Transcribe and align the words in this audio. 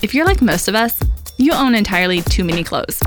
If 0.00 0.14
you're 0.14 0.26
like 0.26 0.40
most 0.40 0.68
of 0.68 0.76
us, 0.76 1.00
you 1.38 1.52
own 1.52 1.74
entirely 1.74 2.22
too 2.22 2.44
many 2.44 2.62
clothes. 2.62 3.02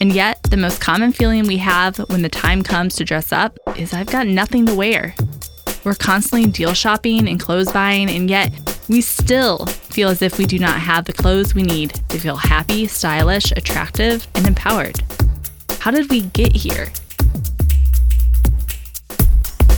And 0.00 0.12
yet, 0.12 0.42
the 0.44 0.56
most 0.56 0.80
common 0.80 1.12
feeling 1.12 1.46
we 1.46 1.58
have 1.58 1.98
when 2.08 2.22
the 2.22 2.30
time 2.30 2.62
comes 2.62 2.96
to 2.96 3.04
dress 3.04 3.32
up 3.32 3.58
is 3.76 3.92
I've 3.92 4.06
got 4.06 4.26
nothing 4.26 4.64
to 4.64 4.74
wear. 4.74 5.14
We're 5.84 5.94
constantly 5.94 6.50
deal 6.50 6.72
shopping 6.72 7.28
and 7.28 7.38
clothes 7.38 7.70
buying, 7.70 8.08
and 8.08 8.30
yet 8.30 8.50
we 8.88 9.02
still 9.02 9.66
feel 9.66 10.08
as 10.08 10.22
if 10.22 10.38
we 10.38 10.46
do 10.46 10.58
not 10.58 10.80
have 10.80 11.04
the 11.04 11.12
clothes 11.12 11.54
we 11.54 11.62
need 11.62 12.00
to 12.08 12.18
feel 12.18 12.36
happy, 12.36 12.86
stylish, 12.86 13.52
attractive, 13.52 14.26
and 14.34 14.46
empowered. 14.46 15.02
How 15.80 15.90
did 15.90 16.10
we 16.10 16.22
get 16.22 16.56
here? 16.56 16.90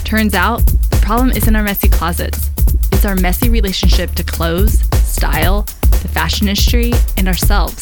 Turns 0.05 0.35
out, 0.35 0.65
the 0.89 0.99
problem 1.01 1.31
isn't 1.31 1.55
our 1.55 1.63
messy 1.63 1.89
closets, 1.89 2.49
it's 2.93 3.03
our 3.03 3.15
messy 3.15 3.49
relationship 3.49 4.11
to 4.15 4.23
clothes, 4.23 4.79
style, 5.05 5.67
the 6.01 6.07
fashion 6.07 6.47
industry, 6.47 6.91
and 7.17 7.27
ourselves. 7.27 7.81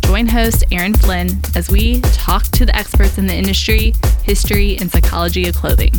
Join 0.00 0.26
host 0.26 0.64
Erin 0.72 0.94
Flynn 0.94 1.40
as 1.54 1.70
we 1.70 2.00
talk 2.00 2.44
to 2.44 2.66
the 2.66 2.74
experts 2.74 3.18
in 3.18 3.26
the 3.26 3.34
industry, 3.34 3.94
history, 4.22 4.76
and 4.78 4.90
psychology 4.90 5.48
of 5.48 5.54
clothing, 5.54 5.92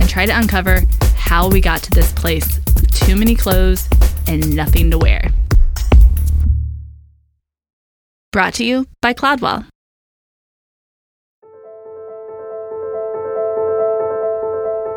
and 0.00 0.08
try 0.08 0.26
to 0.26 0.38
uncover 0.38 0.82
how 1.16 1.48
we 1.48 1.60
got 1.60 1.82
to 1.82 1.90
this 1.90 2.12
place 2.12 2.58
with 2.74 2.90
too 2.92 3.16
many 3.16 3.34
clothes 3.34 3.88
and 4.26 4.54
nothing 4.54 4.90
to 4.90 4.98
wear. 4.98 5.30
Brought 8.30 8.54
to 8.54 8.64
you 8.64 8.86
by 9.00 9.14
Cloudwell. 9.14 9.66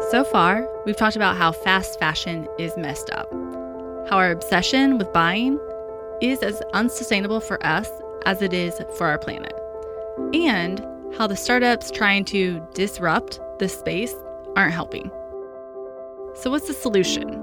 So 0.09 0.25
far, 0.25 0.67
we've 0.85 0.97
talked 0.97 1.15
about 1.15 1.37
how 1.37 1.53
fast 1.53 1.97
fashion 1.97 2.45
is 2.59 2.75
messed 2.75 3.09
up, 3.11 3.31
how 4.09 4.17
our 4.17 4.31
obsession 4.31 4.97
with 4.97 5.11
buying 5.13 5.59
is 6.21 6.39
as 6.39 6.61
unsustainable 6.73 7.39
for 7.39 7.63
us 7.65 7.89
as 8.25 8.41
it 8.41 8.53
is 8.53 8.79
for 8.97 9.07
our 9.07 9.17
planet, 9.17 9.53
and 10.33 10.85
how 11.17 11.27
the 11.27 11.35
startups 11.35 11.91
trying 11.91 12.25
to 12.25 12.65
disrupt 12.73 13.39
this 13.59 13.77
space 13.77 14.13
aren't 14.55 14.73
helping. 14.73 15.09
So, 16.35 16.49
what's 16.49 16.67
the 16.67 16.73
solution? 16.73 17.33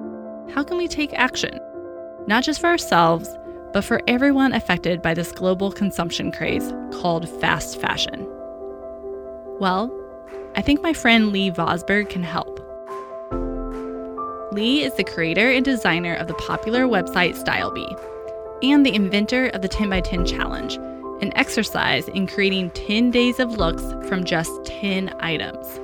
How 0.55 0.63
can 0.63 0.79
we 0.79 0.89
take 0.89 1.13
action? 1.13 1.59
Not 2.27 2.45
just 2.45 2.61
for 2.61 2.69
ourselves, 2.69 3.29
but 3.73 3.85
for 3.85 4.01
everyone 4.07 4.53
affected 4.53 5.03
by 5.03 5.15
this 5.15 5.33
global 5.33 5.71
consumption 5.71 6.33
craze 6.33 6.73
called 6.93 7.29
fast 7.41 7.81
fashion. 7.81 8.27
Well, 9.61 9.93
I 10.57 10.63
think 10.63 10.83
my 10.83 10.93
friend 10.93 11.31
Lee 11.33 11.51
Vosberg 11.51 12.09
can 12.09 12.23
help. 12.23 12.58
Lee 14.59 14.83
is 14.83 14.93
the 14.95 15.05
creator 15.05 15.53
and 15.53 15.65
designer 15.65 16.15
of 16.15 16.27
the 16.27 16.35
popular 16.35 16.87
website 16.87 17.41
StyleBee 17.41 17.97
and 18.65 18.85
the 18.85 18.93
inventor 18.93 19.47
of 19.51 19.63
the 19.63 19.69
10x10 19.69 20.27
challenge, 20.27 20.75
an 21.23 21.33
exercise 21.37 22.09
in 22.09 22.27
creating 22.27 22.71
10 22.71 23.13
days 23.13 23.39
of 23.39 23.53
looks 23.53 23.85
from 24.09 24.25
just 24.25 24.51
10 24.65 25.15
items. 25.21 25.79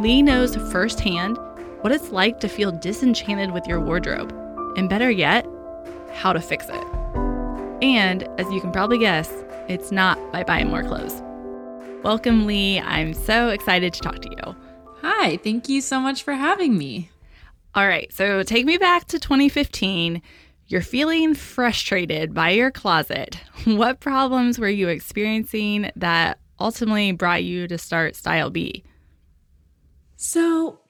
Lee 0.00 0.22
knows 0.22 0.56
firsthand 0.72 1.36
what 1.82 1.92
it's 1.92 2.08
like 2.08 2.40
to 2.40 2.48
feel 2.48 2.72
disenchanted 2.72 3.50
with 3.50 3.66
your 3.66 3.82
wardrobe, 3.82 4.32
and 4.78 4.88
better 4.88 5.10
yet, 5.10 5.46
how 6.14 6.32
to 6.32 6.40
fix 6.40 6.66
it. 6.70 6.86
And 7.82 8.22
as 8.38 8.50
you 8.50 8.62
can 8.62 8.72
probably 8.72 8.96
guess, 8.96 9.30
it's 9.68 9.92
not 9.92 10.16
by 10.32 10.42
buying 10.42 10.68
more 10.68 10.84
clothes. 10.84 11.20
Welcome, 12.02 12.46
Lee. 12.46 12.80
I'm 12.80 13.12
so 13.12 13.50
excited 13.50 13.92
to 13.92 14.00
talk 14.00 14.20
to 14.20 14.30
you. 14.30 14.56
Hi, 15.02 15.36
thank 15.36 15.68
you 15.68 15.82
so 15.82 16.00
much 16.00 16.22
for 16.22 16.32
having 16.32 16.78
me. 16.78 17.10
All 17.76 17.88
right, 17.88 18.12
so 18.12 18.44
take 18.44 18.66
me 18.66 18.78
back 18.78 19.06
to 19.08 19.18
2015. 19.18 20.22
You're 20.68 20.80
feeling 20.80 21.34
frustrated 21.34 22.32
by 22.32 22.50
your 22.50 22.70
closet. 22.70 23.38
What 23.64 23.98
problems 23.98 24.58
were 24.58 24.68
you 24.68 24.88
experiencing 24.88 25.90
that 25.96 26.38
ultimately 26.60 27.12
brought 27.12 27.42
you 27.42 27.66
to 27.66 27.78
start 27.78 28.14
Style 28.14 28.50
Bee? 28.50 28.84
So, 30.16 30.80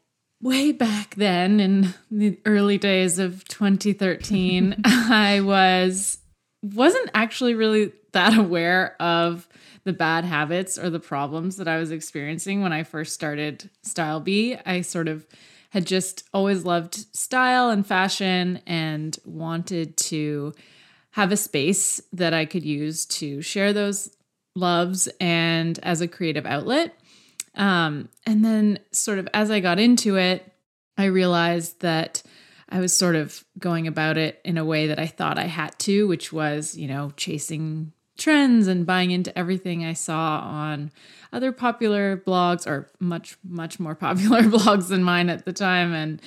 way 0.43 0.73
back 0.73 1.15
then 1.15 1.61
in 1.61 1.94
the 2.11 2.39
early 2.44 2.78
days 2.78 3.21
of 3.21 3.44
2013, 3.44 4.75
I 4.84 5.41
was 5.41 6.19
wasn't 6.62 7.11
actually 7.15 7.55
really 7.55 7.93
that 8.12 8.37
aware 8.37 9.00
of 9.00 9.49
the 9.84 9.93
bad 9.93 10.25
habits 10.25 10.78
or 10.78 10.91
the 10.91 11.00
problems 11.00 11.56
that 11.56 11.69
I 11.69 11.78
was 11.78 11.93
experiencing 11.93 12.61
when 12.61 12.73
I 12.73 12.83
first 12.83 13.15
started 13.15 13.71
Style 13.83 14.19
Bee. 14.19 14.56
I 14.67 14.81
sort 14.81 15.09
of 15.09 15.27
had 15.75 15.85
just 15.85 16.23
always 16.33 16.65
loved 16.65 16.95
style 17.17 17.69
and 17.69 17.85
fashion 17.85 18.61
and 18.65 19.19
wanted 19.25 19.97
to 19.97 20.55
have 21.11 21.33
a 21.33 21.37
space 21.37 22.01
that 22.12 22.33
I 22.33 22.45
could 22.45 22.65
use 22.65 23.05
to 23.07 23.43
share 23.43 23.73
those 23.73 24.17
loves 24.55 25.09
and 25.21 25.77
as 25.83 26.01
a 26.01 26.07
creative 26.07 26.47
outlet. 26.47 26.95
Um, 27.57 28.09
and 28.25 28.45
then, 28.45 28.79
sort 28.93 29.19
of, 29.19 29.29
as 29.35 29.51
I 29.51 29.59
got 29.59 29.81
into 29.81 30.15
it, 30.15 30.49
I 30.97 31.07
realized 31.07 31.81
that 31.81 32.23
I 32.69 32.79
was 32.79 32.97
sort 32.97 33.17
of 33.17 33.45
going 33.59 33.89
about 33.89 34.17
it 34.17 34.41
in 34.45 34.59
a 34.59 34.65
way 34.65 34.87
that 34.87 35.01
I 35.01 35.09
thought 35.09 35.41
I 35.41 35.47
had 35.47 35.77
to, 35.81 36.06
which 36.06 36.33
was, 36.33 36.77
you 36.77 36.87
know, 36.87 37.12
chasing 37.17 37.93
trends 38.16 38.66
and 38.66 38.86
buying 38.86 39.10
into 39.10 39.36
everything 39.36 39.84
I 39.84 39.92
saw 39.92 40.41
on 40.41 40.91
other 41.32 41.52
popular 41.52 42.16
blogs 42.16 42.66
or 42.66 42.88
much 43.00 43.36
much 43.42 43.80
more 43.80 43.94
popular 44.06 44.42
blogs 44.42 44.88
than 44.88 45.02
mine 45.02 45.28
at 45.28 45.44
the 45.44 45.52
time 45.52 45.92
and 45.92 46.22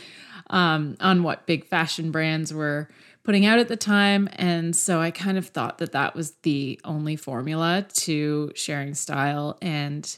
um, 0.49 0.97
on 0.99 1.23
what 1.23 1.45
big 1.45 1.65
fashion 1.65 2.11
brands 2.11 2.53
were 2.53 2.89
putting 3.23 3.45
out 3.45 3.59
at 3.59 3.67
the 3.67 3.75
time. 3.75 4.29
And 4.33 4.73
so 4.73 5.01
I 5.01 5.11
kind 5.11 5.37
of 5.37 5.47
thought 5.47 5.79
that 5.79 5.91
that 5.91 6.15
was 6.15 6.31
the 6.43 6.79
only 6.85 7.17
formula 7.17 7.85
to 7.95 8.53
sharing 8.55 8.93
style 8.93 9.57
and 9.61 10.17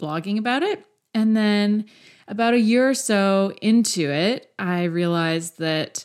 blogging 0.00 0.38
about 0.38 0.64
it. 0.64 0.84
And 1.14 1.36
then 1.36 1.84
about 2.26 2.54
a 2.54 2.58
year 2.58 2.88
or 2.88 2.94
so 2.94 3.54
into 3.62 4.10
it 4.10 4.52
I 4.58 4.84
realized 4.84 5.58
that 5.58 6.04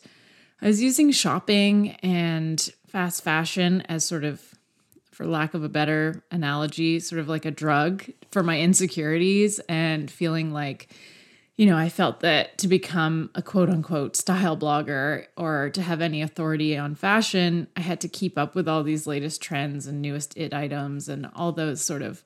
I 0.62 0.68
was 0.68 0.82
using 0.82 1.12
shopping 1.12 1.92
and 2.04 2.60
fast 2.88 3.24
fashion 3.24 3.82
as 3.88 4.04
sort 4.04 4.24
of 4.24 4.57
for 5.18 5.26
lack 5.26 5.56
of 5.56 5.64
a 5.64 5.70
better 5.70 6.24
analogy, 6.30 7.00
sort 7.00 7.20
of 7.20 7.28
like 7.28 7.44
a 7.44 7.50
drug 7.50 8.06
for 8.30 8.44
my 8.44 8.60
insecurities 8.60 9.58
and 9.68 10.12
feeling 10.12 10.54
like, 10.54 10.94
you 11.56 11.66
know, 11.66 11.76
I 11.76 11.90
felt 11.90 12.20
that 12.20 12.60
to 12.60 12.68
become 12.68 13.32
a 13.34 13.42
quote 13.42 13.68
unquote 13.68 14.16
style 14.16 14.56
blogger 14.56 15.26
or 15.36 15.72
to 15.72 15.82
have 15.82 16.02
any 16.02 16.22
authority 16.22 16.78
on 16.78 16.94
fashion, 16.94 17.68
I 17.76 17.80
had 17.82 18.00
to 18.02 18.08
keep 18.08 18.38
up 18.38 18.54
with 18.54 18.68
all 18.68 18.84
these 18.84 19.08
latest 19.08 19.42
trends 19.42 19.88
and 19.88 20.04
newest 20.04 20.38
it 20.38 20.54
items 20.54 21.10
and 21.10 21.28
all 21.34 21.52
those 21.52 21.82
sort 21.82 22.04
of 22.04 22.24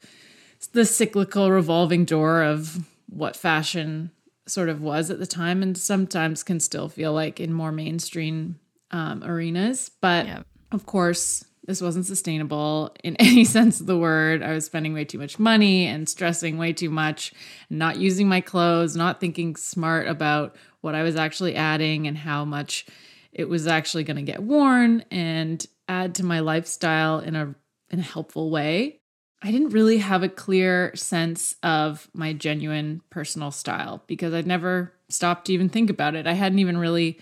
the 0.73 0.83
cyclical 0.83 1.49
revolving 1.49 2.03
door 2.03 2.43
of 2.43 2.85
what 3.07 3.37
fashion 3.37 4.11
sort 4.47 4.67
of 4.67 4.81
was 4.81 5.09
at 5.09 5.17
the 5.17 5.25
time 5.25 5.63
and 5.63 5.77
sometimes 5.77 6.43
can 6.43 6.59
still 6.59 6.89
feel 6.89 7.13
like 7.13 7.39
in 7.39 7.53
more 7.53 7.71
mainstream 7.71 8.59
um, 8.91 9.23
arenas. 9.23 9.89
But 10.01 10.43
of 10.73 10.85
course, 10.85 11.45
this 11.65 11.81
wasn't 11.81 12.05
sustainable 12.05 12.95
in 13.03 13.15
any 13.19 13.45
sense 13.45 13.79
of 13.79 13.87
the 13.87 13.97
word. 13.97 14.41
I 14.41 14.53
was 14.53 14.65
spending 14.65 14.93
way 14.93 15.05
too 15.05 15.17
much 15.17 15.39
money 15.39 15.85
and 15.85 16.07
stressing 16.07 16.57
way 16.57 16.73
too 16.73 16.89
much, 16.89 17.33
not 17.69 17.97
using 17.97 18.27
my 18.27 18.41
clothes, 18.41 18.95
not 18.95 19.19
thinking 19.19 19.55
smart 19.55 20.07
about 20.07 20.55
what 20.81 20.95
I 20.95 21.03
was 21.03 21.15
actually 21.15 21.55
adding 21.55 22.07
and 22.07 22.17
how 22.17 22.45
much 22.45 22.85
it 23.31 23.47
was 23.47 23.67
actually 23.67 24.03
going 24.03 24.17
to 24.17 24.23
get 24.23 24.43
worn 24.43 25.05
and 25.11 25.65
add 25.87 26.15
to 26.15 26.25
my 26.25 26.39
lifestyle 26.39 27.19
in 27.19 27.35
a 27.35 27.55
in 27.89 27.99
a 27.99 28.03
helpful 28.03 28.49
way. 28.49 28.99
I 29.43 29.51
didn't 29.51 29.69
really 29.69 29.97
have 29.97 30.23
a 30.23 30.29
clear 30.29 30.95
sense 30.95 31.55
of 31.63 32.09
my 32.13 32.31
genuine 32.31 33.01
personal 33.09 33.51
style 33.51 34.03
because 34.07 34.33
I'd 34.33 34.47
never 34.47 34.93
stopped 35.09 35.45
to 35.45 35.53
even 35.53 35.67
think 35.67 35.89
about 35.89 36.15
it. 36.15 36.27
I 36.27 36.33
hadn't 36.33 36.59
even 36.59 36.77
really 36.77 37.19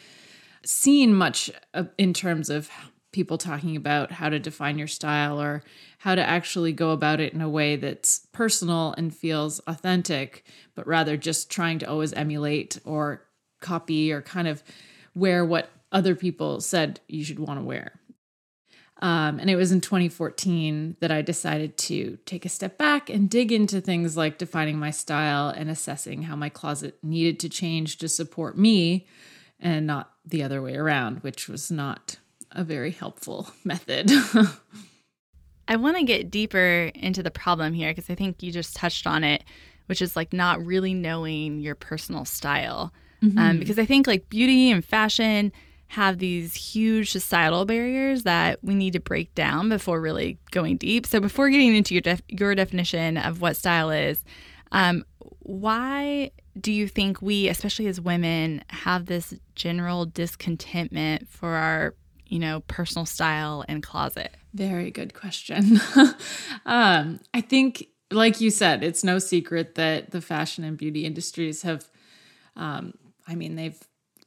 seen 0.65 1.13
much 1.13 1.49
in 1.97 2.13
terms 2.13 2.49
of 2.49 2.69
people 3.11 3.37
talking 3.37 3.75
about 3.75 4.11
how 4.11 4.29
to 4.29 4.39
define 4.39 4.77
your 4.77 4.87
style 4.87 5.41
or 5.41 5.63
how 5.99 6.15
to 6.15 6.23
actually 6.23 6.71
go 6.71 6.91
about 6.91 7.19
it 7.19 7.33
in 7.33 7.41
a 7.41 7.49
way 7.49 7.75
that's 7.75 8.27
personal 8.31 8.93
and 8.97 9.15
feels 9.15 9.59
authentic, 9.67 10.43
but 10.75 10.85
rather 10.85 11.17
just 11.17 11.49
trying 11.49 11.79
to 11.79 11.89
always 11.89 12.13
emulate 12.13 12.79
or 12.85 13.25
copy 13.59 14.11
or 14.11 14.21
kind 14.21 14.47
of 14.47 14.63
wear 15.15 15.43
what 15.43 15.69
other 15.91 16.15
people 16.15 16.61
said 16.61 16.99
you 17.07 17.23
should 17.23 17.39
want 17.39 17.59
to 17.59 17.65
wear. 17.65 17.99
Um, 19.01 19.39
and 19.39 19.49
it 19.49 19.55
was 19.55 19.71
in 19.71 19.79
2014 19.79 20.97
that 20.99 21.11
I 21.11 21.21
decided 21.21 21.77
to 21.77 22.17
take 22.25 22.45
a 22.45 22.49
step 22.49 22.77
back 22.77 23.09
and 23.09 23.29
dig 23.29 23.51
into 23.51 23.79
things 23.79 24.17
like 24.17 24.37
defining 24.37 24.77
my 24.77 24.91
style 24.91 25.49
and 25.49 25.69
assessing 25.69 26.23
how 26.23 26.35
my 26.35 26.49
closet 26.49 26.97
needed 27.01 27.39
to 27.39 27.49
change 27.49 27.97
to 27.99 28.09
support 28.09 28.57
me 28.57 29.07
and 29.59 29.87
not 29.87 30.11
the 30.25 30.43
other 30.43 30.61
way 30.61 30.75
around, 30.75 31.23
which 31.23 31.47
was 31.47 31.71
not 31.71 32.17
a 32.51 32.63
very 32.63 32.91
helpful 32.91 33.49
method. 33.63 34.11
I 35.67 35.75
want 35.75 35.97
to 35.97 36.03
get 36.03 36.31
deeper 36.31 36.91
into 36.95 37.21
the 37.21 37.31
problem 37.31 37.73
here 37.73 37.91
because 37.91 38.09
I 38.09 38.15
think 38.15 38.41
you 38.41 38.51
just 38.51 38.75
touched 38.75 39.05
on 39.05 39.23
it, 39.23 39.43
which 39.85 40.01
is 40.01 40.15
like 40.15 40.33
not 40.33 40.63
really 40.65 40.93
knowing 40.93 41.59
your 41.59 41.75
personal 41.75 42.25
style. 42.25 42.91
Um, 43.21 43.29
mm-hmm. 43.29 43.37
Um, 43.37 43.59
because 43.59 43.77
I 43.77 43.85
think 43.85 44.07
like 44.07 44.29
beauty 44.29 44.71
and 44.71 44.83
fashion 44.83 45.51
have 45.89 46.19
these 46.19 46.53
huge 46.53 47.11
societal 47.11 47.65
barriers 47.65 48.23
that 48.23 48.63
we 48.63 48.75
need 48.75 48.93
to 48.93 48.99
break 48.99 49.33
down 49.33 49.69
before 49.69 49.99
really 49.99 50.37
going 50.51 50.77
deep. 50.77 51.05
So, 51.05 51.19
before 51.19 51.49
getting 51.49 51.75
into 51.75 51.95
your, 51.95 52.01
def- 52.01 52.21
your 52.27 52.53
definition 52.53 53.17
of 53.17 53.41
what 53.41 53.57
style 53.57 53.89
is, 53.89 54.23
um, 54.71 55.03
why 55.39 56.29
do 56.59 56.71
you 56.71 56.87
think 56.87 57.21
we, 57.21 57.47
especially 57.47 57.87
as 57.87 57.99
women, 57.99 58.63
have 58.69 59.07
this 59.07 59.33
general 59.55 60.05
discontentment 60.05 61.27
for 61.27 61.49
our, 61.49 61.95
you 62.29 62.39
know, 62.39 62.61
personal 62.61 63.05
style 63.05 63.65
and 63.67 63.83
closet? 63.83 64.37
Very 64.53 64.91
good 64.91 65.13
question. 65.13 65.81
um, 66.65 67.19
I 67.33 67.41
think, 67.41 67.87
like 68.11 68.39
you 68.39 68.51
said, 68.51 68.83
it's 68.83 69.03
no 69.03 69.19
secret 69.19 69.75
that 69.75 70.11
the 70.11 70.21
fashion 70.21 70.63
and 70.63 70.77
beauty 70.77 71.05
industries 71.05 71.63
have, 71.63 71.89
um, 72.55 72.93
I 73.27 73.35
mean, 73.35 73.55
they've 73.55 73.79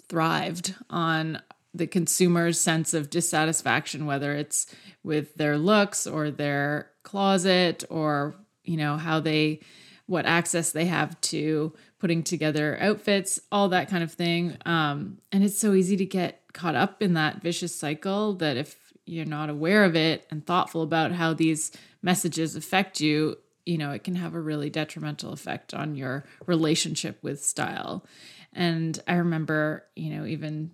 thrived 0.08 0.75
on 0.90 1.40
the 1.75 1.87
consumer's 1.87 2.60
sense 2.60 2.93
of 2.93 3.08
dissatisfaction, 3.08 4.04
whether 4.04 4.34
it's 4.34 4.66
with 5.02 5.34
their 5.37 5.56
looks 5.56 6.06
or 6.06 6.31
their 6.31 6.90
closet 7.02 7.84
or, 7.88 8.34
you 8.64 8.76
know, 8.76 8.96
how 8.96 9.20
they, 9.20 9.60
what 10.06 10.26
access 10.26 10.72
they 10.72 10.84
have 10.84 11.19
to 11.22 11.72
putting 11.99 12.22
together 12.22 12.76
outfits, 12.81 13.40
all 13.50 13.69
that 13.69 13.88
kind 13.88 14.02
of 14.02 14.12
thing. 14.12 14.56
Um, 14.66 15.19
and 15.31 15.43
it's 15.43 15.58
so 15.58 15.72
easy 15.72 15.96
to 15.96 16.04
get 16.04 16.41
caught 16.52 16.75
up 16.75 17.02
in 17.02 17.14
that 17.14 17.43
vicious 17.43 17.75
cycle 17.75 18.34
that 18.34 18.56
if 18.56 18.93
you're 19.04 19.25
not 19.25 19.50
aware 19.50 19.84
of 19.84 19.96
it 19.96 20.26
and 20.31 20.46
thoughtful 20.46 20.82
about 20.82 21.12
how 21.12 21.32
these 21.32 21.72
messages 22.02 22.56
affect 22.56 23.00
you, 23.00 23.37
you 23.64 23.78
know, 23.78 23.93
it 23.93 24.04
can 24.04 24.14
have 24.16 24.34
a 24.34 24.40
really 24.40 24.70
detrimental 24.70 25.32
effect 25.32 25.75
on 25.75 25.94
your 25.94 26.25
relationship 26.46 27.19
with 27.22 27.44
style. 27.44 28.04
And 28.52 29.00
I 29.06 29.14
remember, 29.14 29.84
you 29.96 30.14
know, 30.14 30.26
even 30.26 30.72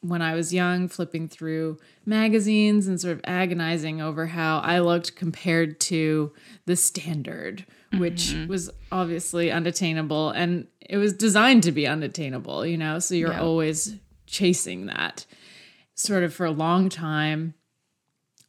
when 0.00 0.20
I 0.20 0.34
was 0.34 0.52
young, 0.52 0.88
flipping 0.88 1.28
through 1.28 1.78
magazines 2.04 2.88
and 2.88 3.00
sort 3.00 3.12
of 3.12 3.20
agonizing 3.24 4.00
over 4.00 4.26
how 4.26 4.58
I 4.58 4.80
looked 4.80 5.14
compared 5.14 5.78
to 5.80 6.32
the 6.66 6.74
standard, 6.74 7.64
which 7.96 8.32
mm-hmm. 8.32 8.48
was 8.48 8.68
obviously 8.90 9.52
unattainable. 9.52 10.30
And 10.30 10.66
it 10.80 10.96
was 10.96 11.12
designed 11.12 11.62
to 11.64 11.72
be 11.72 11.86
unattainable, 11.86 12.66
you 12.66 12.76
know? 12.76 12.98
So 12.98 13.14
you're 13.14 13.32
yeah. 13.32 13.42
always 13.42 13.94
chasing 14.32 14.86
that. 14.86 15.26
Sort 15.94 16.24
of 16.24 16.34
for 16.34 16.46
a 16.46 16.50
long 16.50 16.88
time, 16.88 17.54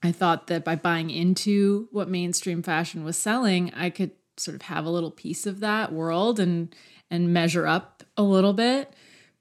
I 0.01 0.11
thought 0.11 0.47
that 0.47 0.63
by 0.63 0.75
buying 0.75 1.11
into 1.11 1.87
what 1.91 2.09
mainstream 2.09 2.63
fashion 2.63 3.03
was 3.03 3.17
selling, 3.17 3.71
I 3.75 3.89
could 3.89 4.11
sort 4.37 4.55
of 4.55 4.63
have 4.63 4.85
a 4.85 4.89
little 4.89 5.11
piece 5.11 5.45
of 5.45 5.59
that 5.59 5.91
world 5.91 6.39
and 6.39 6.73
and 7.11 7.31
measure 7.31 7.67
up 7.67 8.01
a 8.17 8.23
little 8.23 8.53
bit. 8.53 8.91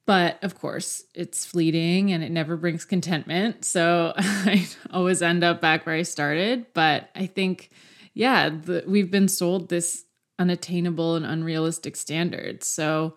But 0.05 0.43
of 0.43 0.59
course, 0.59 1.05
it's 1.15 1.47
fleeting 1.47 2.13
and 2.13 2.23
it 2.23 2.31
never 2.31 2.57
brings 2.57 2.85
contentment. 2.85 3.65
So 3.65 4.13
I 4.17 4.67
always 4.91 5.23
end 5.23 5.43
up 5.43 5.61
back 5.61 5.87
where 5.87 5.95
I 5.95 6.03
started. 6.03 6.67
But 6.75 7.09
I 7.15 7.27
think, 7.27 7.71
yeah, 8.13 8.51
the, 8.51 8.85
we've 8.87 9.11
been 9.11 9.29
sold 9.29 9.69
this 9.69 10.05
unattainable 10.39 11.15
and 11.15 11.25
unrealistic 11.25 11.97
standard. 11.97 12.63
So 12.65 13.15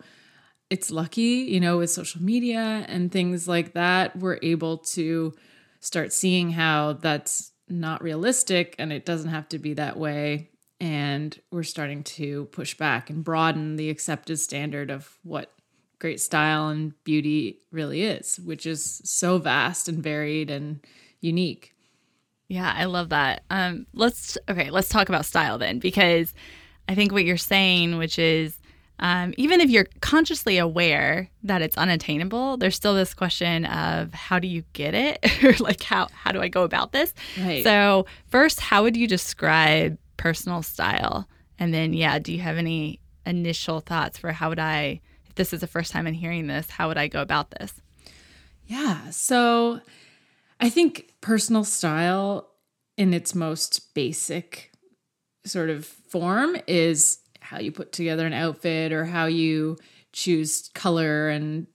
it's 0.70 0.90
lucky, 0.90 1.46
you 1.48 1.60
know, 1.60 1.78
with 1.78 1.90
social 1.90 2.22
media 2.22 2.84
and 2.88 3.12
things 3.12 3.46
like 3.46 3.74
that, 3.74 4.16
we're 4.16 4.38
able 4.42 4.78
to 4.78 5.34
start 5.80 6.12
seeing 6.12 6.50
how 6.50 6.94
that's 6.94 7.52
not 7.68 8.02
realistic 8.02 8.74
and 8.78 8.92
it 8.92 9.04
doesn't 9.04 9.30
have 9.30 9.48
to 9.50 9.58
be 9.58 9.74
that 9.74 9.96
way. 9.96 10.50
And 10.80 11.38
we're 11.50 11.62
starting 11.62 12.02
to 12.04 12.46
push 12.46 12.76
back 12.76 13.08
and 13.08 13.24
broaden 13.24 13.76
the 13.76 13.90
accepted 13.90 14.38
standard 14.38 14.90
of 14.90 15.18
what 15.22 15.52
great 15.98 16.20
style 16.20 16.68
and 16.68 16.92
beauty 17.04 17.60
really 17.70 18.02
is, 18.02 18.38
which 18.38 18.66
is 18.66 19.00
so 19.04 19.38
vast 19.38 19.88
and 19.88 20.02
varied 20.02 20.50
and 20.50 20.80
unique. 21.20 21.72
Yeah, 22.48 22.72
I 22.76 22.84
love 22.84 23.08
that. 23.08 23.42
Um, 23.50 23.86
let's 23.94 24.36
okay, 24.48 24.70
let's 24.70 24.88
talk 24.88 25.08
about 25.08 25.24
style 25.24 25.58
then, 25.58 25.78
because 25.78 26.34
I 26.88 26.94
think 26.94 27.10
what 27.10 27.24
you're 27.24 27.36
saying, 27.36 27.96
which 27.96 28.18
is 28.18 28.55
um, 28.98 29.34
even 29.36 29.60
if 29.60 29.70
you're 29.70 29.86
consciously 30.00 30.58
aware 30.58 31.28
that 31.42 31.62
it's 31.62 31.76
unattainable, 31.76 32.56
there's 32.56 32.76
still 32.76 32.94
this 32.94 33.12
question 33.12 33.66
of 33.66 34.14
how 34.14 34.38
do 34.38 34.48
you 34.48 34.64
get 34.72 34.94
it, 34.94 35.24
or 35.44 35.52
like 35.62 35.82
how 35.82 36.08
how 36.12 36.32
do 36.32 36.40
I 36.40 36.48
go 36.48 36.62
about 36.62 36.92
this? 36.92 37.12
Right. 37.38 37.62
So 37.62 38.06
first, 38.28 38.60
how 38.60 38.82
would 38.82 38.96
you 38.96 39.06
describe 39.06 39.98
personal 40.16 40.62
style, 40.62 41.28
and 41.58 41.74
then 41.74 41.92
yeah, 41.92 42.18
do 42.18 42.32
you 42.32 42.40
have 42.40 42.56
any 42.56 43.00
initial 43.26 43.80
thoughts 43.80 44.18
for 44.18 44.32
how 44.32 44.48
would 44.48 44.58
I 44.58 45.00
if 45.26 45.34
this 45.34 45.52
is 45.52 45.60
the 45.60 45.66
first 45.66 45.92
time 45.92 46.06
in 46.06 46.14
hearing 46.14 46.46
this, 46.46 46.70
how 46.70 46.88
would 46.88 46.98
I 46.98 47.08
go 47.08 47.20
about 47.20 47.50
this? 47.50 47.74
Yeah. 48.66 49.10
So 49.10 49.80
I 50.58 50.70
think 50.70 51.12
personal 51.20 51.64
style 51.64 52.48
in 52.96 53.12
its 53.12 53.34
most 53.34 53.94
basic 53.94 54.72
sort 55.44 55.70
of 55.70 55.84
form 55.84 56.56
is 56.66 57.18
how 57.46 57.58
you 57.58 57.70
put 57.70 57.92
together 57.92 58.26
an 58.26 58.32
outfit 58.32 58.92
or 58.92 59.04
how 59.04 59.26
you 59.26 59.76
choose 60.12 60.70
color 60.74 61.28
and 61.28 61.66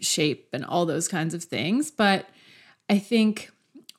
shape 0.00 0.48
and 0.52 0.64
all 0.64 0.84
those 0.84 1.08
kinds 1.08 1.32
of 1.32 1.44
things. 1.44 1.90
But 1.90 2.28
I 2.88 2.98
think 2.98 3.50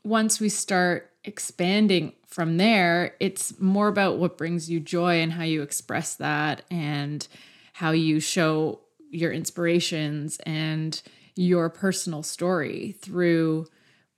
once 0.04 0.40
we 0.40 0.50
start 0.50 1.12
expanding 1.24 2.14
from 2.28 2.58
there, 2.58 3.16
it's 3.20 3.60
more 3.60 3.88
about 3.88 4.18
what 4.18 4.38
brings 4.38 4.70
you 4.70 4.80
joy 4.80 5.22
and 5.22 5.32
how 5.32 5.44
you 5.44 5.62
express 5.62 6.16
that 6.16 6.64
and 6.70 7.26
how 7.72 7.92
you 7.92 8.20
show 8.20 8.82
your 9.10 9.32
inspirations 9.32 10.38
and 10.46 11.02
your 11.36 11.70
personal 11.70 12.24
story 12.24 12.96
through 13.00 13.66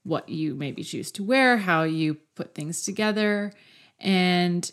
what 0.02 0.28
you 0.28 0.54
maybe 0.54 0.82
choose 0.82 1.12
to 1.12 1.22
wear, 1.22 1.58
how 1.58 1.82
you 1.82 2.14
put 2.34 2.54
things 2.54 2.82
together. 2.82 3.52
And 4.00 4.70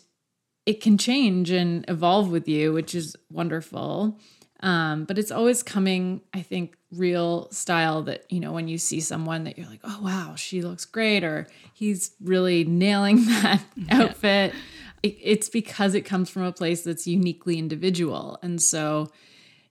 it 0.66 0.80
can 0.80 0.96
change 0.98 1.50
and 1.50 1.84
evolve 1.88 2.30
with 2.30 2.48
you, 2.48 2.72
which 2.72 2.94
is 2.94 3.16
wonderful. 3.30 4.18
Um, 4.60 5.04
but 5.04 5.18
it's 5.18 5.30
always 5.30 5.62
coming, 5.62 6.22
I 6.32 6.40
think, 6.40 6.76
real 6.90 7.50
style 7.50 8.02
that, 8.04 8.24
you 8.30 8.40
know, 8.40 8.52
when 8.52 8.66
you 8.66 8.78
see 8.78 9.00
someone 9.00 9.44
that 9.44 9.58
you're 9.58 9.68
like, 9.68 9.80
oh, 9.84 10.00
wow, 10.02 10.36
she 10.36 10.62
looks 10.62 10.86
great, 10.86 11.22
or 11.22 11.46
he's 11.74 12.12
really 12.22 12.64
nailing 12.64 13.26
that 13.26 13.62
outfit. 13.90 14.54
It, 15.02 15.18
it's 15.20 15.48
because 15.50 15.94
it 15.94 16.02
comes 16.02 16.30
from 16.30 16.44
a 16.44 16.52
place 16.52 16.82
that's 16.82 17.06
uniquely 17.06 17.58
individual. 17.58 18.38
And 18.42 18.62
so 18.62 19.10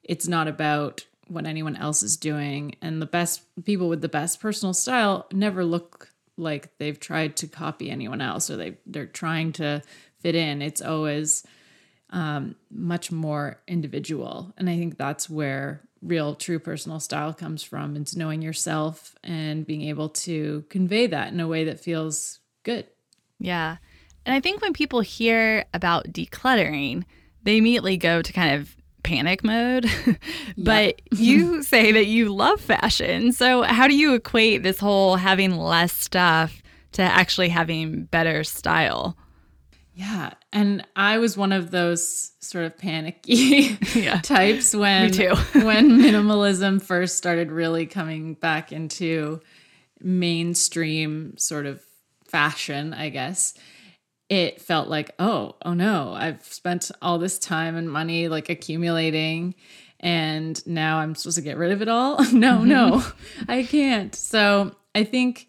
it's 0.03 0.27
not 0.27 0.47
about 0.47 1.05
what 1.27 1.47
anyone 1.47 1.75
else 1.75 2.03
is 2.03 2.15
doing. 2.15 2.75
And 2.81 3.01
the 3.01 3.07
best 3.07 3.41
people 3.63 3.89
with 3.89 4.01
the 4.01 4.09
best 4.09 4.39
personal 4.39 4.75
style 4.75 5.25
never 5.31 5.65
look 5.65 6.09
like 6.37 6.77
they've 6.77 6.99
tried 6.99 7.35
to 7.37 7.47
copy 7.47 7.89
anyone 7.89 8.19
else 8.19 8.49
or 8.49 8.57
they 8.57 8.75
they're 8.87 9.05
trying 9.05 9.51
to 9.53 9.81
fit 10.23 10.35
in. 10.35 10.61
It's 10.61 10.81
always 10.81 11.45
um, 12.09 12.55
much 12.71 13.11
more 13.11 13.61
individual, 13.67 14.53
and 14.57 14.69
I 14.69 14.77
think 14.77 14.97
that's 14.97 15.29
where 15.29 15.81
real 16.01 16.35
true 16.35 16.59
personal 16.59 16.99
style 16.99 17.33
comes 17.33 17.63
from. 17.63 17.95
It's 17.95 18.15
knowing 18.15 18.41
yourself 18.41 19.15
and 19.23 19.65
being 19.65 19.83
able 19.83 20.09
to 20.09 20.65
convey 20.69 21.07
that 21.07 21.31
in 21.31 21.39
a 21.39 21.47
way 21.47 21.63
that 21.65 21.79
feels 21.79 22.39
good. 22.63 22.87
Yeah. 23.39 23.77
And 24.25 24.35
I 24.35 24.39
think 24.39 24.61
when 24.61 24.73
people 24.73 25.01
hear 25.01 25.65
about 25.73 26.07
decluttering, 26.07 27.03
they 27.43 27.57
immediately 27.57 27.97
go 27.97 28.21
to 28.21 28.33
kind 28.33 28.55
of 28.55 28.75
panic 29.03 29.43
mode. 29.43 29.89
but 30.57 31.01
you 31.11 31.61
say 31.63 31.91
that 31.91 32.05
you 32.05 32.33
love 32.33 32.59
fashion. 32.59 33.31
So, 33.31 33.63
how 33.63 33.87
do 33.87 33.95
you 33.95 34.13
equate 34.13 34.63
this 34.63 34.79
whole 34.79 35.17
having 35.17 35.57
less 35.57 35.93
stuff 35.93 36.61
to 36.93 37.01
actually 37.01 37.49
having 37.49 38.05
better 38.05 38.43
style? 38.43 39.17
Yeah. 39.95 40.33
And 40.51 40.85
I 40.95 41.19
was 41.19 41.37
one 41.37 41.51
of 41.51 41.71
those 41.71 42.31
sort 42.39 42.65
of 42.65 42.77
panicky 42.77 43.77
yeah. 43.95 44.21
types 44.21 44.75
when 44.75 45.13
when 45.53 45.99
minimalism 45.99 46.81
first 46.81 47.17
started 47.17 47.51
really 47.51 47.85
coming 47.85 48.33
back 48.33 48.71
into 48.71 49.41
mainstream 50.01 51.37
sort 51.37 51.65
of 51.65 51.81
fashion, 52.25 52.93
I 52.93 53.09
guess 53.09 53.53
it 54.29 54.61
felt 54.61 54.87
like, 54.87 55.11
oh, 55.19 55.55
oh 55.63 55.73
no, 55.73 56.13
I've 56.13 56.43
spent 56.43 56.89
all 57.01 57.19
this 57.19 57.37
time 57.37 57.75
and 57.75 57.89
money 57.89 58.27
like 58.27 58.49
accumulating 58.49 59.53
and 59.99 60.65
now 60.67 60.97
I'm 60.97 61.15
supposed 61.15 61.37
to 61.37 61.43
get 61.43 61.57
rid 61.57 61.71
of 61.71 61.81
it 61.81 61.87
all. 61.87 62.23
no, 62.33 62.63
no, 62.63 62.97
mm-hmm. 62.97 63.51
I 63.51 63.63
can't. 63.63 64.13
So 64.15 64.75
I 64.95 65.03
think 65.03 65.47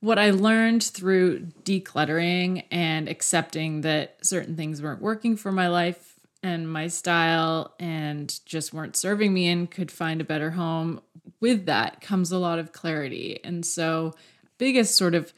what 0.00 0.18
I 0.18 0.30
learned 0.30 0.84
through 0.84 1.46
decluttering 1.64 2.64
and 2.70 3.08
accepting 3.08 3.80
that 3.80 4.24
certain 4.24 4.56
things 4.56 4.80
weren't 4.80 5.02
working 5.02 5.36
for 5.36 5.50
my 5.50 5.68
life 5.68 6.20
and 6.42 6.70
my 6.70 6.86
style 6.86 7.74
and 7.80 8.38
just 8.46 8.72
weren't 8.72 8.96
serving 8.96 9.34
me 9.34 9.48
and 9.48 9.70
could 9.70 9.90
find 9.90 10.20
a 10.20 10.24
better 10.24 10.52
home, 10.52 11.00
with 11.40 11.66
that 11.66 12.00
comes 12.00 12.30
a 12.30 12.38
lot 12.38 12.58
of 12.58 12.72
clarity. 12.72 13.40
And 13.42 13.66
so, 13.66 14.14
biggest 14.56 14.96
sort 14.96 15.14
of 15.14 15.32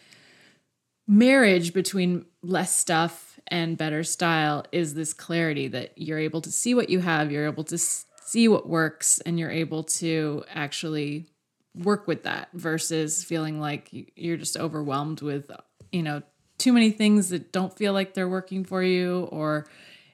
marriage 1.07 1.73
between 1.73 2.27
less 2.43 2.75
stuff 2.75 3.41
and 3.49 3.79
better 3.79 4.05
style 4.05 4.65
is 4.73 4.95
this 4.95 5.13
clarity 5.13 5.69
that 5.69 5.93
you're 5.97 6.19
able 6.19 6.41
to 6.43 6.53
see 6.53 6.75
what 6.75 6.89
you 6.91 7.01
have, 7.01 7.33
you're 7.33 7.47
able 7.47 7.65
to 7.65 7.79
see 7.79 8.47
what 8.47 8.69
works, 8.69 9.21
and 9.21 9.39
you're 9.39 9.51
able 9.51 9.83
to 9.83 10.45
actually 10.55 11.27
work 11.75 12.07
with 12.07 12.25
that 12.25 12.49
versus 12.53 13.23
feeling 13.25 13.61
like 13.61 13.89
you're 14.17 14.37
just 14.37 14.57
overwhelmed 14.57 15.23
with, 15.23 15.51
you 15.93 16.03
know, 16.03 16.23
too 16.59 16.73
many 16.73 16.91
things 16.91 17.31
that 17.31 17.53
don't 17.53 17.77
feel 17.77 17.93
like 17.93 18.15
they're 18.15 18.29
working 18.29 18.65
for 18.65 18.83
you 18.83 19.29
or 19.33 19.67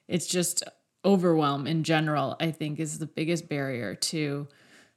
it's 0.09 0.27
just 0.27 0.63
overwhelm 1.05 1.67
in 1.67 1.85
general, 1.85 2.37
I 2.41 2.51
think 2.51 2.79
is 2.79 2.99
the 2.99 3.07
biggest 3.07 3.49
barrier 3.49 3.95
to 3.95 4.49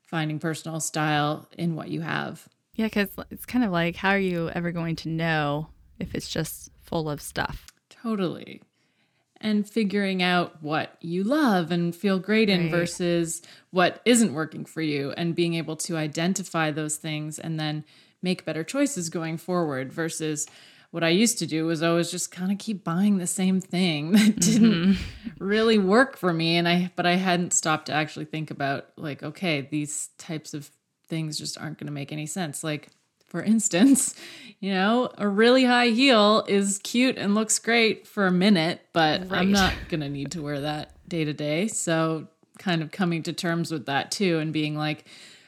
finding 0.02 0.40
personal 0.40 0.80
style 0.80 1.48
in 1.58 1.76
what 1.76 1.90
you 1.90 2.02
have. 2.02 2.48
Yeah, 2.76 2.86
because 2.88 3.10
it's 3.30 3.46
kind 3.46 3.64
of 3.64 3.72
like, 3.72 3.96
how 3.96 4.10
are 4.10 4.20
you 4.20 4.50
ever 4.50 4.72
going 4.72 4.96
to 4.98 5.10
know 5.10 5.70
if 6.00 6.16
it's 6.16 6.30
just 6.30 6.72
full 6.82 7.10
of 7.10 7.22
stuff? 7.22 7.68
Totally. 7.90 8.62
And 9.42 9.68
figuring 9.70 10.22
out 10.22 10.62
what 10.62 10.98
you 11.00 11.24
love 11.24 11.72
and 11.72 11.96
feel 11.96 12.20
great 12.20 12.50
in 12.50 12.64
Right. 12.64 12.72
versus 12.72 13.42
what 13.72 14.02
isn't 14.04 14.34
working 14.34 14.66
for 14.66 14.82
you, 14.82 15.14
and 15.16 15.36
being 15.36 15.54
able 15.54 15.78
to 15.78 15.96
identify 15.96 16.72
those 16.72 16.98
things 16.98 17.40
and 17.40 17.60
then 17.60 17.86
make 18.22 18.46
better 18.46 18.64
choices 18.64 19.10
going 19.10 19.38
forward 19.38 19.94
versus 19.94 20.46
what 20.92 21.04
I 21.04 21.10
used 21.10 21.38
to 21.40 21.46
do 21.46 21.66
was 21.66 21.84
always 21.84 22.10
just 22.10 22.32
kind 22.32 22.52
of 22.52 22.58
keep 22.58 22.84
buying 22.84 23.18
the 23.18 23.28
same 23.28 23.62
thing 23.62 24.12
that 24.14 24.40
didn't 24.40 24.96
mm-hmm. 24.96 25.44
really 25.44 25.78
work 25.78 26.18
for 26.18 26.34
me. 26.34 26.58
And 26.58 26.68
I 26.68 26.92
but 26.96 27.06
I 27.06 27.16
hadn't 27.16 27.54
stopped 27.54 27.88
to 27.88 27.94
actually 27.94 28.26
think 28.26 28.52
about 28.52 28.88
like 28.98 29.24
okay 29.24 29.62
these 29.62 30.10
types 30.18 30.54
of 30.54 30.70
things 31.08 31.38
just 31.38 31.58
aren't 31.58 31.78
going 31.78 31.88
to 31.88 31.94
make 31.94 32.12
any 32.12 32.26
sense. 32.26 32.64
Like 32.64 32.90
for 33.30 33.42
instance 33.42 34.16
you 34.60 34.72
know 34.74 35.10
a 35.18 35.28
really 35.28 35.64
high 35.66 35.88
heel 35.88 36.44
is 36.48 36.80
cute 36.84 37.18
and 37.18 37.36
looks 37.36 37.60
great 37.60 38.08
for 38.08 38.28
a 38.28 38.32
minute 38.32 38.82
but 38.94 39.22
Right. 39.22 39.40
I'm 39.40 39.52
not 39.52 39.74
going 39.88 40.02
to 40.02 40.10
need 40.10 40.32
to 40.32 40.42
wear 40.42 40.60
that 40.62 40.94
day 41.08 41.24
to 41.26 41.34
day 41.34 41.68
so 41.68 42.28
kind 42.58 42.82
of 42.82 42.92
coming 42.92 43.24
to 43.24 43.34
terms 43.34 43.72
with 43.72 43.86
that 43.86 44.12
too 44.12 44.40
and 44.40 44.52
being 44.52 44.76
like 44.76 45.06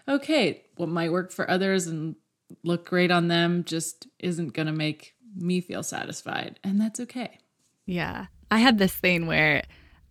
okay 0.08 0.64
what 0.78 0.90
might 0.90 1.12
work 1.12 1.32
for 1.32 1.50
others 1.50 1.88
and 1.88 2.16
look 2.64 2.86
great 2.86 3.12
on 3.12 3.28
them 3.28 3.64
just 3.64 4.08
isn't 4.20 4.54
going 4.54 4.66
to 4.68 4.74
make 4.74 5.14
me 5.36 5.62
feel 5.62 5.84
satisfied 5.84 6.60
and 6.64 6.80
that's 6.80 7.00
okay 7.00 7.38
Yeah. 7.86 8.28
I 8.50 8.58
had 8.60 8.78
this 8.78 8.94
thing 8.94 9.28
where 9.28 9.64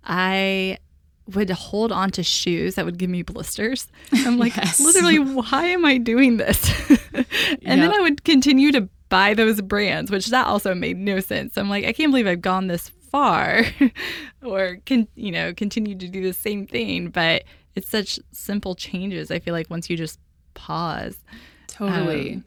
I 0.03 0.79
would 1.35 1.51
hold 1.51 1.93
on 1.93 2.11
to 2.13 2.23
shoes 2.23 2.75
that 2.75 2.85
would 2.85 2.99
give 2.99 3.11
me 3.11 3.23
blisters. 3.23 3.89
I'm 4.13 4.39
like, 4.39 4.57
Yes. 4.57 4.81
literally, 4.81 5.19
why 5.19 5.67
am 5.67 5.85
I 5.85 5.99
doing 5.99 6.37
this? 6.37 6.91
and 7.65 7.83
then 7.83 7.93
I 7.93 8.01
would 8.01 8.25
continue 8.25 8.73
to 8.73 8.89
buy 9.09 9.35
those 9.35 9.61
brands, 9.61 10.11
which 10.11 10.27
that 10.29 10.47
also 10.47 10.75
made 10.75 10.97
no 10.97 11.21
sense. 11.21 11.57
I'm 11.57 11.69
like, 11.69 11.85
I 11.85 11.93
can't 11.93 12.13
believe 12.13 12.27
I've 12.27 12.41
gone 12.41 12.69
this 12.69 12.89
far 12.89 13.65
or 14.43 14.79
can, 14.87 15.09
you 15.17 15.33
know, 15.33 15.53
continue 15.53 15.97
to 15.97 16.09
do 16.09 16.23
the 16.23 16.33
same 16.33 16.67
thing. 16.67 17.09
But 17.09 17.45
it's 17.75 17.91
such 17.91 18.19
simple 18.33 18.75
changes. 18.75 19.31
I 19.31 19.39
feel 19.39 19.53
like 19.55 19.69
once 19.69 19.91
you 19.91 19.97
just 19.97 20.19
pause. 20.55 21.19
Totally. 21.67 22.35
Um, 22.35 22.45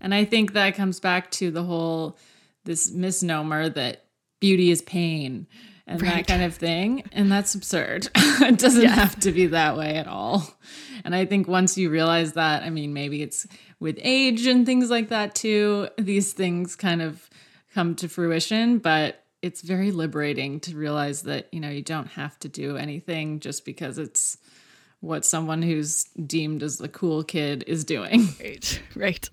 and 0.00 0.14
I 0.14 0.24
think 0.24 0.52
that 0.52 0.74
comes 0.74 1.00
back 1.00 1.30
to 1.32 1.50
the 1.50 1.62
whole 1.62 2.18
this 2.64 2.90
misnomer 2.92 3.68
that 3.70 4.04
beauty 4.40 4.70
is 4.70 4.82
pain 4.82 5.46
and 5.86 6.00
Right. 6.00 6.14
that 6.14 6.26
kind 6.26 6.42
of 6.42 6.54
thing. 6.54 7.04
And 7.12 7.30
that's 7.30 7.54
absurd. 7.54 8.08
it 8.16 8.58
doesn't 8.58 8.82
Yes. 8.82 8.94
have 8.98 9.20
to 9.20 9.32
be 9.32 9.46
that 9.46 9.76
way 9.76 9.96
at 9.96 10.06
all. 10.06 10.56
And 11.04 11.14
I 11.14 11.26
think 11.26 11.46
once 11.48 11.76
you 11.76 11.90
realize 11.90 12.32
that, 12.34 12.62
I 12.62 12.70
mean, 12.70 12.92
maybe 12.94 13.22
it's 13.22 13.46
with 13.80 13.98
age 14.00 14.46
and 14.46 14.64
things 14.64 14.88
like 14.90 15.08
that 15.10 15.34
too, 15.34 15.88
these 15.98 16.32
things 16.32 16.74
kind 16.76 17.02
of 17.02 17.28
come 17.74 17.94
to 17.96 18.08
fruition, 18.08 18.78
but 18.78 19.22
it's 19.42 19.60
very 19.60 19.90
liberating 19.90 20.58
to 20.60 20.74
realize 20.76 21.22
that, 21.22 21.48
you 21.52 21.60
know, 21.60 21.68
you 21.68 21.82
don't 21.82 22.06
have 22.08 22.38
to 22.38 22.48
do 22.48 22.76
anything 22.78 23.40
just 23.40 23.64
because 23.66 23.98
it's 23.98 24.38
what 25.00 25.22
someone 25.26 25.60
who's 25.60 26.04
deemed 26.26 26.62
as 26.62 26.78
the 26.78 26.88
cool 26.88 27.22
kid 27.22 27.62
is 27.66 27.84
doing. 27.84 28.28
Right. 28.40 28.80
Right. 28.96 29.28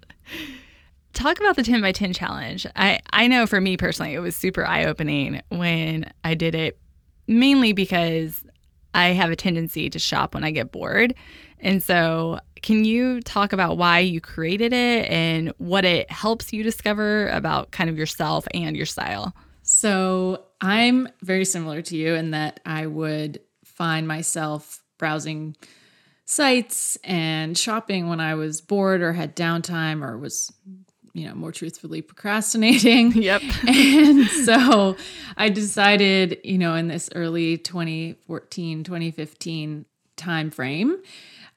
Talk 1.21 1.39
about 1.39 1.55
the 1.55 1.61
10 1.61 1.81
by 1.81 1.91
10 1.91 2.13
challenge. 2.13 2.65
I, 2.75 2.99
I 3.13 3.27
know 3.27 3.45
for 3.45 3.61
me 3.61 3.77
personally, 3.77 4.15
it 4.15 4.19
was 4.21 4.35
super 4.35 4.65
eye 4.65 4.85
opening 4.85 5.39
when 5.49 6.11
I 6.23 6.33
did 6.33 6.55
it, 6.55 6.79
mainly 7.27 7.73
because 7.73 8.43
I 8.95 9.09
have 9.09 9.29
a 9.29 9.35
tendency 9.35 9.87
to 9.91 9.99
shop 9.99 10.33
when 10.33 10.43
I 10.43 10.49
get 10.49 10.71
bored. 10.71 11.13
And 11.59 11.83
so, 11.83 12.39
can 12.63 12.85
you 12.85 13.21
talk 13.21 13.53
about 13.53 13.77
why 13.77 13.99
you 13.99 14.19
created 14.19 14.73
it 14.73 15.11
and 15.11 15.53
what 15.59 15.85
it 15.85 16.09
helps 16.09 16.51
you 16.51 16.63
discover 16.63 17.29
about 17.29 17.69
kind 17.69 17.91
of 17.91 17.99
yourself 17.99 18.47
and 18.55 18.75
your 18.75 18.87
style? 18.87 19.35
So 19.61 20.45
I'm 20.59 21.07
very 21.21 21.45
similar 21.45 21.83
to 21.83 21.95
you 21.95 22.15
in 22.15 22.31
that 22.31 22.61
I 22.65 22.87
would 22.87 23.41
find 23.63 24.07
myself 24.07 24.81
browsing 24.97 25.55
sites 26.25 26.97
and 27.03 27.55
shopping 27.55 28.09
when 28.09 28.19
I 28.19 28.33
was 28.33 28.59
bored 28.59 29.03
or 29.03 29.13
had 29.13 29.35
downtime 29.35 30.03
or 30.03 30.17
was, 30.17 30.51
you 31.13 31.27
know, 31.27 31.35
more 31.35 31.51
truthfully 31.51 32.01
procrastinating. 32.01 33.11
Yep. 33.21 33.41
and 33.67 34.27
so 34.27 34.95
I 35.37 35.49
decided, 35.49 36.39
you 36.43 36.57
know, 36.57 36.75
in 36.75 36.87
this 36.87 37.09
early 37.13 37.57
2014, 37.57 38.83
2015 38.83 39.85
time 40.15 40.49
frame, 40.49 40.97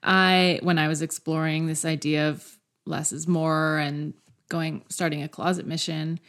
I 0.03 0.61
when 0.63 0.79
I 0.79 0.89
was 0.89 1.01
exploring 1.01 1.67
this 1.67 1.85
idea 1.85 2.29
of 2.29 2.59
less 2.87 3.13
is 3.13 3.27
more 3.27 3.79
and 3.79 4.15
going 4.49 4.85
starting 4.89 5.23
a 5.23 5.29
closet 5.29 5.67
mission, 5.67 6.21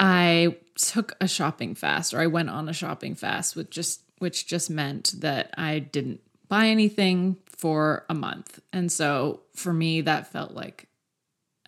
I 0.00 0.56
took 0.76 1.14
a 1.20 1.28
shopping 1.28 1.74
fast 1.74 2.14
or 2.14 2.20
I 2.20 2.26
went 2.26 2.50
on 2.50 2.68
a 2.68 2.72
shopping 2.72 3.14
fast 3.14 3.54
with 3.54 3.70
just 3.70 4.02
which 4.18 4.46
just 4.46 4.70
meant 4.70 5.14
that 5.18 5.54
I 5.56 5.78
didn't 5.78 6.20
buy 6.48 6.66
anything 6.66 7.36
for 7.46 8.04
a 8.08 8.14
month. 8.14 8.60
And 8.72 8.90
so 8.90 9.42
for 9.54 9.72
me 9.72 10.00
that 10.00 10.32
felt 10.32 10.52
like 10.52 10.88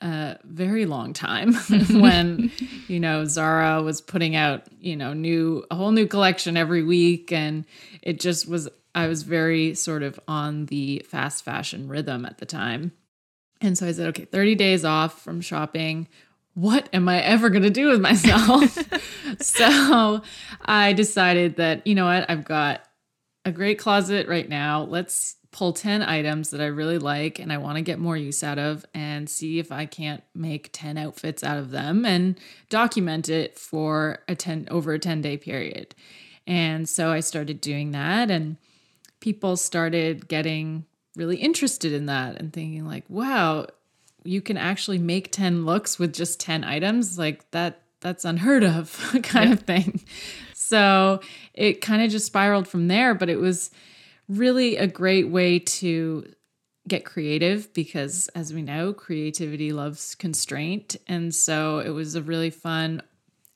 a 0.03 0.39
very 0.45 0.87
long 0.87 1.13
time 1.13 1.55
when 1.91 2.51
you 2.89 3.01
know 3.01 3.25
Zara 3.25 3.83
was 3.83 4.01
putting 4.01 4.37
out, 4.37 4.65
you 4.81 4.97
know, 4.97 5.13
new 5.13 5.65
a 5.71 5.75
whole 5.75 5.93
new 5.93 6.07
collection 6.07 6.57
every 6.57 6.83
week 6.83 7.33
and 7.33 7.65
it 8.03 8.21
just 8.21 8.49
was 8.49 8.69
I 8.95 9.09
was 9.09 9.23
very 9.23 9.75
sort 9.75 10.03
of 10.03 10.19
on 10.27 10.67
the 10.67 11.05
fast 11.07 11.45
fashion 11.45 11.89
rhythm 11.89 12.25
at 12.25 12.39
the 12.39 12.47
time. 12.47 12.93
And 13.61 13.77
so 13.77 13.87
I 13.87 13.93
said, 13.93 14.09
okay, 14.09 14.25
30 14.25 14.55
days 14.55 14.85
off 14.85 15.23
from 15.23 15.41
shopping. 15.41 16.09
What 16.55 16.89
am 16.93 17.09
I 17.09 17.21
ever 17.21 17.51
going 17.51 17.63
to 17.63 17.71
do 17.71 17.91
with 17.91 18.01
myself? 18.01 18.79
so 19.41 20.23
I 20.63 20.95
decided 20.95 21.57
that, 21.57 21.87
you 21.87 21.95
know 21.95 22.07
what, 22.07 22.29
I've 22.31 22.45
got 22.45 22.83
a 23.45 23.53
great 23.53 23.79
closet 23.79 24.29
right 24.29 24.49
now. 24.49 24.83
Let's 24.85 25.37
pull 25.57 25.73
10 25.73 26.03
items 26.03 26.51
that 26.51 26.61
I 26.61 26.67
really 26.67 26.99
like 26.99 27.39
and 27.39 27.51
I 27.51 27.57
want 27.57 27.77
to 27.77 27.83
get 27.83 27.99
more 27.99 28.15
use 28.15 28.43
out 28.43 28.59
of 28.59 28.85
and 28.93 29.27
see 29.27 29.59
if 29.59 29.73
I 29.73 29.87
can't 29.87 30.23
make 30.35 30.69
10 30.75 30.99
outfits 30.99 31.43
out 31.43 31.57
of 31.57 31.71
them 31.71 32.05
and 32.05 32.39
document 32.69 33.31
it 33.31 33.59
for 33.59 34.19
a 34.29 34.35
10 34.35 34.69
over 34.71 34.93
a 34.93 34.99
10 34.99 35.23
day 35.23 35.39
period. 35.39 35.95
And 36.47 36.87
so 36.87 37.11
I 37.11 37.21
started 37.21 37.63
doing 37.63 37.93
that 37.93 38.31
and 38.31 38.59
people 39.21 39.57
started 39.57 40.29
getting 40.29 40.85
really 41.17 41.39
interested 41.39 41.91
in 41.91 42.05
that 42.05 42.39
and 42.39 42.53
thinking 42.53 42.87
like, 42.87 43.05
wow, 43.09 43.67
you 44.25 44.43
can 44.43 44.59
actually 44.59 44.99
make 44.99 45.33
10 45.33 45.65
looks 45.65 45.99
with 45.99 46.13
just 46.13 46.39
10 46.39 46.65
items 46.65 47.19
like 47.19 47.51
that 47.53 47.81
that's 48.01 48.27
unheard 48.27 48.63
of 48.63 49.17
kind 49.23 49.55
of 49.55 49.61
thing. 49.61 50.05
So 50.53 51.21
it 51.55 51.81
kind 51.81 52.03
of 52.03 52.11
just 52.11 52.27
spiraled 52.27 52.69
from 52.69 52.89
there, 52.89 53.15
but 53.15 53.31
it 53.31 53.41
was 53.41 53.71
really 54.29 54.77
a 54.77 54.87
great 54.87 55.29
way 55.29 55.59
to 55.59 56.27
get 56.89 57.05
creative 57.05 57.73
because 57.73 58.29
as 58.29 58.53
we 58.53 58.63
know, 58.63 58.93
creativity 58.93 59.73
loves 59.73 60.15
constraint. 60.15 60.97
And 61.07 61.35
so 61.35 61.81
it 61.81 61.91
was 61.91 62.15
a 62.15 62.23
really 62.23 62.51
fun 62.51 63.03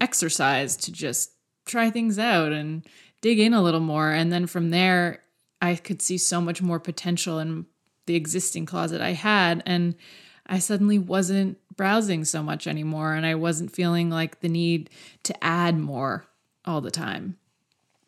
exercise 0.01 0.77
to 0.77 0.93
just 0.93 1.33
try 1.67 1.91
things 1.91 2.19
out 2.19 2.53
and 2.53 2.85
dig 3.21 3.39
in 3.39 3.55
a 3.55 3.63
little 3.63 3.81
more. 3.81 4.11
And 4.11 4.33
then 4.33 4.47
from 4.47 4.71
there, 4.71 5.23
I 5.63 5.77
could 5.77 6.03
see 6.03 6.19
so 6.19 6.41
much 6.41 6.63
more 6.63 6.81
potential 6.81 7.39
in 7.39 7.67
the 8.07 8.17
existing 8.17 8.67
closet 8.67 9.01
I 9.01 9.13
had. 9.13 9.63
And 9.67 9.95
I 10.47 10.59
suddenly 10.59 10.99
wasn't 10.99 11.59
browsing 11.77 12.25
so 12.25 12.43
much 12.43 12.67
anymore. 12.67 13.15
And 13.15 13.25
I 13.25 13.35
wasn't 13.37 13.75
feeling 13.75 14.11
like 14.11 14.41
the 14.41 14.49
need 14.49 14.91
to 15.25 15.45
add 15.45 15.79
more 15.79 16.25
all 16.65 16.81
the 16.81 16.91
time. 16.91 17.37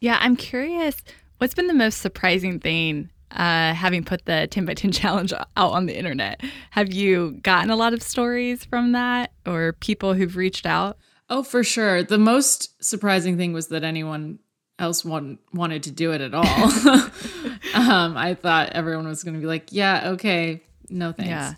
Yeah, 0.00 0.19
I'm 0.21 0.35
curious. 0.35 0.97
What's 1.42 1.54
been 1.54 1.66
the 1.66 1.75
most 1.75 1.99
surprising 1.99 2.61
thing 2.61 3.11
uh, 3.32 3.75
having 3.75 4.04
put 4.04 4.26
the 4.26 4.46
10 4.49 4.64
by 4.64 4.75
10 4.75 4.92
challenge 4.92 5.32
out 5.32 5.72
on 5.72 5.87
the 5.87 5.99
internet? 5.99 6.40
Have 6.70 6.92
you 6.92 7.32
gotten 7.42 7.68
a 7.68 7.75
lot 7.75 7.92
of 7.92 8.00
stories 8.00 8.64
from 8.64 8.92
that 8.92 9.32
or 9.44 9.72
people 9.72 10.14
who've 10.14 10.37
reached 10.37 10.66
out? 10.66 10.99
Oh, 11.28 11.42
for 11.42 11.64
sure. 11.64 12.04
The 12.04 12.16
most 12.16 12.80
surprising 12.80 13.38
thing 13.38 13.52
was 13.52 13.66
that 13.68 13.82
anyone 13.82 14.38
else 14.78 15.04
want, 15.04 15.40
wanted 15.52 15.82
to 15.82 15.90
do 15.90 16.12
it 16.12 16.20
at 16.20 16.32
all. 16.32 16.44
um, 17.75 18.16
I 18.16 18.37
thought 18.40 18.68
everyone 18.70 19.08
was 19.08 19.25
going 19.25 19.34
to 19.34 19.40
be 19.40 19.46
like, 19.46 19.72
yeah, 19.72 20.11
okay, 20.11 20.62
no 20.90 21.11
thanks. 21.11 21.28
Yeah. 21.28 21.54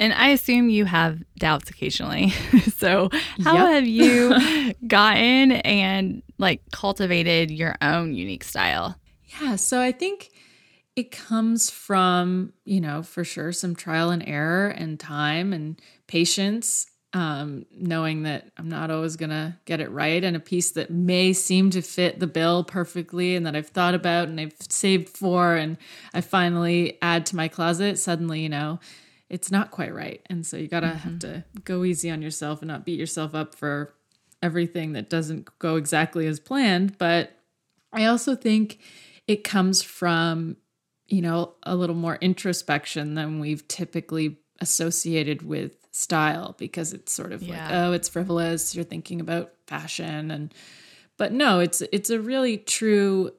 And 0.00 0.14
I 0.14 0.30
assume 0.30 0.70
you 0.70 0.86
have 0.86 1.22
doubts 1.38 1.68
occasionally. 1.68 2.30
so, 2.78 3.10
how 3.44 3.56
Yep. 3.56 3.74
have 3.74 3.86
you 3.86 4.74
gotten 4.86 5.52
and 5.52 6.22
like 6.38 6.62
cultivated 6.72 7.50
your 7.50 7.74
own 7.82 8.14
unique 8.14 8.44
style? 8.44 8.96
Yeah, 9.28 9.56
so 9.56 9.80
I 9.80 9.92
think 9.92 10.30
it 10.96 11.10
comes 11.10 11.70
from, 11.70 12.52
you 12.64 12.80
know, 12.80 13.02
for 13.02 13.24
sure 13.24 13.52
some 13.52 13.76
trial 13.76 14.10
and 14.10 14.26
error 14.26 14.68
and 14.68 14.98
time 14.98 15.52
and 15.52 15.80
patience, 16.06 16.86
um, 17.12 17.66
knowing 17.70 18.24
that 18.24 18.50
I'm 18.56 18.68
not 18.68 18.90
always 18.90 19.16
going 19.16 19.30
to 19.30 19.56
get 19.64 19.80
it 19.80 19.90
right. 19.90 20.24
And 20.24 20.34
a 20.34 20.40
piece 20.40 20.72
that 20.72 20.90
may 20.90 21.32
seem 21.32 21.70
to 21.70 21.82
fit 21.82 22.20
the 22.20 22.26
bill 22.26 22.64
perfectly 22.64 23.36
and 23.36 23.46
that 23.46 23.54
I've 23.54 23.68
thought 23.68 23.94
about 23.94 24.28
and 24.28 24.40
I've 24.40 24.56
saved 24.68 25.08
for 25.08 25.54
and 25.54 25.76
I 26.12 26.20
finally 26.20 26.98
add 27.00 27.26
to 27.26 27.36
my 27.36 27.48
closet, 27.48 27.98
suddenly, 27.98 28.40
you 28.40 28.48
know, 28.48 28.80
it's 29.28 29.50
not 29.50 29.70
quite 29.70 29.94
right. 29.94 30.20
And 30.26 30.44
so 30.44 30.56
you 30.56 30.68
got 30.68 30.80
to 30.80 30.88
mm-hmm. 30.88 30.96
have 30.96 31.18
to 31.20 31.44
go 31.64 31.84
easy 31.84 32.10
on 32.10 32.22
yourself 32.22 32.60
and 32.60 32.68
not 32.68 32.84
beat 32.84 32.98
yourself 32.98 33.34
up 33.34 33.54
for 33.54 33.94
everything 34.42 34.94
that 34.94 35.10
doesn't 35.10 35.58
go 35.58 35.76
exactly 35.76 36.26
as 36.26 36.40
planned. 36.40 36.98
But 36.98 37.32
I 37.92 38.06
also 38.06 38.34
think 38.34 38.80
it 39.28 39.44
comes 39.44 39.82
from 39.82 40.56
you 41.08 41.22
know, 41.22 41.54
a 41.62 41.74
little 41.74 41.96
more 41.96 42.16
introspection 42.20 43.14
than 43.14 43.40
we've 43.40 43.66
typically 43.66 44.38
associated 44.60 45.42
with 45.42 45.86
style 45.90 46.54
because 46.58 46.92
it's 46.92 47.12
sort 47.12 47.32
of 47.32 47.42
yeah. 47.42 47.64
like, 47.64 47.74
oh, 47.74 47.92
it's 47.92 48.08
frivolous, 48.08 48.74
you're 48.74 48.84
thinking 48.84 49.20
about 49.20 49.52
fashion 49.66 50.30
and 50.30 50.54
but 51.16 51.32
no, 51.32 51.58
it's 51.58 51.80
it's 51.92 52.10
a 52.10 52.20
really 52.20 52.58
true 52.58 53.32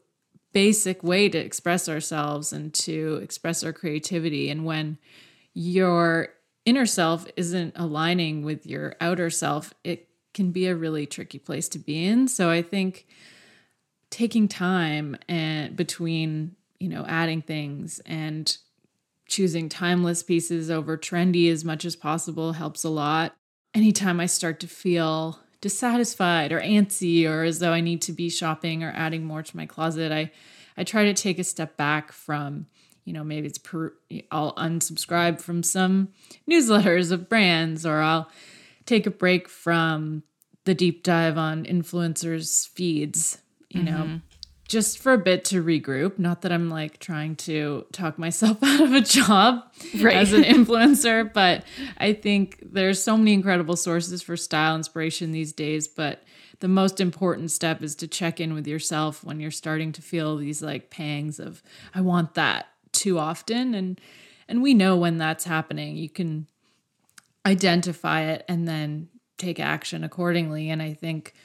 basic 0.51 1.03
way 1.03 1.29
to 1.29 1.38
express 1.38 1.88
ourselves 1.88 2.51
and 2.51 2.74
to 2.74 3.19
express 3.22 3.63
our 3.63 3.72
creativity 3.72 4.50
and 4.50 4.65
when 4.65 4.98
your 5.53 6.29
inner 6.65 6.86
self 6.86 7.27
isn't 7.38 7.74
aligning 7.75 8.43
with 8.43 8.65
your 8.65 8.96
outer 9.00 9.29
self, 9.29 9.74
it 9.84 10.10
can 10.34 10.51
be 10.51 10.67
a 10.67 10.75
really 10.75 11.05
tricky 11.05 11.39
place 11.39 11.69
to 11.69 11.79
be 11.79 12.05
in. 12.05 12.27
So 12.27 12.50
I 12.50 12.62
think 12.62 13.08
taking 14.10 14.48
time 14.48 15.18
and 15.28 15.75
between 15.75 16.56
you 16.80 16.88
know, 16.88 17.06
adding 17.08 17.42
things 17.42 18.00
and 18.06 18.58
choosing 19.28 19.70
timeless 19.70 20.24
pieces 20.24 20.72
over 20.72 20.98
trendy 20.98 21.51
as 21.51 21.63
much 21.63 21.86
as 21.86 21.96
possible 21.96 22.54
helps 22.54 22.84
a 22.84 22.89
lot. 22.89 23.36
Anytime 23.74 24.20
I 24.20 24.25
start 24.25 24.60
to 24.62 24.68
feel 24.68 25.39
dissatisfied 25.62 26.51
or 26.51 26.62
antsy 26.62 27.30
or 27.30 27.44
as 27.44 27.60
though 27.60 27.74
I 27.74 27.82
need 27.82 28.01
to 28.04 28.13
be 28.13 28.30
shopping 28.30 28.84
or 28.84 28.92
adding 28.96 29.25
more 29.25 29.44
to 29.44 29.58
my 29.58 29.66
closet, 29.66 30.12
I 30.12 30.32
I 30.78 30.86
try 30.86 31.04
to 31.04 31.13
take 31.13 31.39
a 31.39 31.44
step 31.44 31.75
back 31.75 32.13
from, 32.13 32.68
you 33.04 33.12
know, 33.12 33.24
maybe 33.24 33.48
it's 33.48 33.58
per, 33.58 33.94
I'll 34.32 34.56
unsubscribe 34.56 35.42
from 35.42 35.62
some 35.62 36.10
newsletters 36.50 37.12
of 37.12 37.28
brands 37.28 37.86
or 37.86 38.00
I'll 38.00 38.32
take 38.86 39.06
a 39.06 39.12
break 39.12 39.50
from 39.50 40.24
the 40.63 40.74
deep 40.74 41.04
dive 41.04 41.38
on 41.38 41.66
influencers 41.66 42.70
feeds, 42.70 43.39
you 43.70 43.82
mm-hmm. 43.82 44.14
know, 44.14 44.22
just 44.68 45.00
for 45.00 45.14
a 45.14 45.18
bit 45.18 45.46
to 45.46 45.64
regroup. 45.64 46.20
Not 46.20 46.42
that 46.42 46.52
I'm 46.52 46.70
like 46.70 47.00
trying 47.00 47.36
to 47.38 47.86
talk 47.92 48.20
myself 48.20 48.58
out 48.64 48.82
of 48.82 48.94
a 48.94 49.02
job 49.02 49.64
right. 50.00 50.16
as 50.16 50.34
an 50.34 50.44
influencer, 50.44 51.32
but 51.34 51.64
I 51.98 52.14
think 52.14 52.60
there's 52.62 53.02
so 53.02 53.18
many 53.18 53.34
incredible 53.34 53.76
sources 53.76 54.22
for 54.22 54.38
style 54.38 54.76
inspiration 54.76 55.32
these 55.32 55.54
days. 55.54 55.88
But 55.88 56.24
the 56.60 56.68
most 56.68 57.00
important 57.00 57.52
step 57.52 57.82
is 57.82 57.96
to 57.96 58.08
check 58.08 58.40
in 58.40 58.54
with 58.54 58.68
yourself 58.68 59.24
when 59.24 59.40
you're 59.40 59.52
starting 59.52 59.92
to 59.94 60.02
feel 60.02 60.38
these 60.38 60.62
like 60.62 60.90
pangs 60.90 61.40
of, 61.40 61.64
I 61.96 62.02
want 62.02 62.36
that 62.36 62.68
too 62.92 63.18
often. 63.18 63.74
And 63.74 64.00
and 64.48 64.64
we 64.64 64.74
know 64.74 64.98
when 64.98 65.20
that's 65.20 65.46
happening. 65.46 65.96
You 65.96 66.10
can 66.10 66.48
identify 67.46 68.22
it 68.24 68.44
and 68.50 68.68
then 68.68 69.08
take 69.38 69.60
action 69.60 70.04
accordingly. 70.04 70.70
And 70.70 70.82
I 70.82 70.94
think 70.94 71.36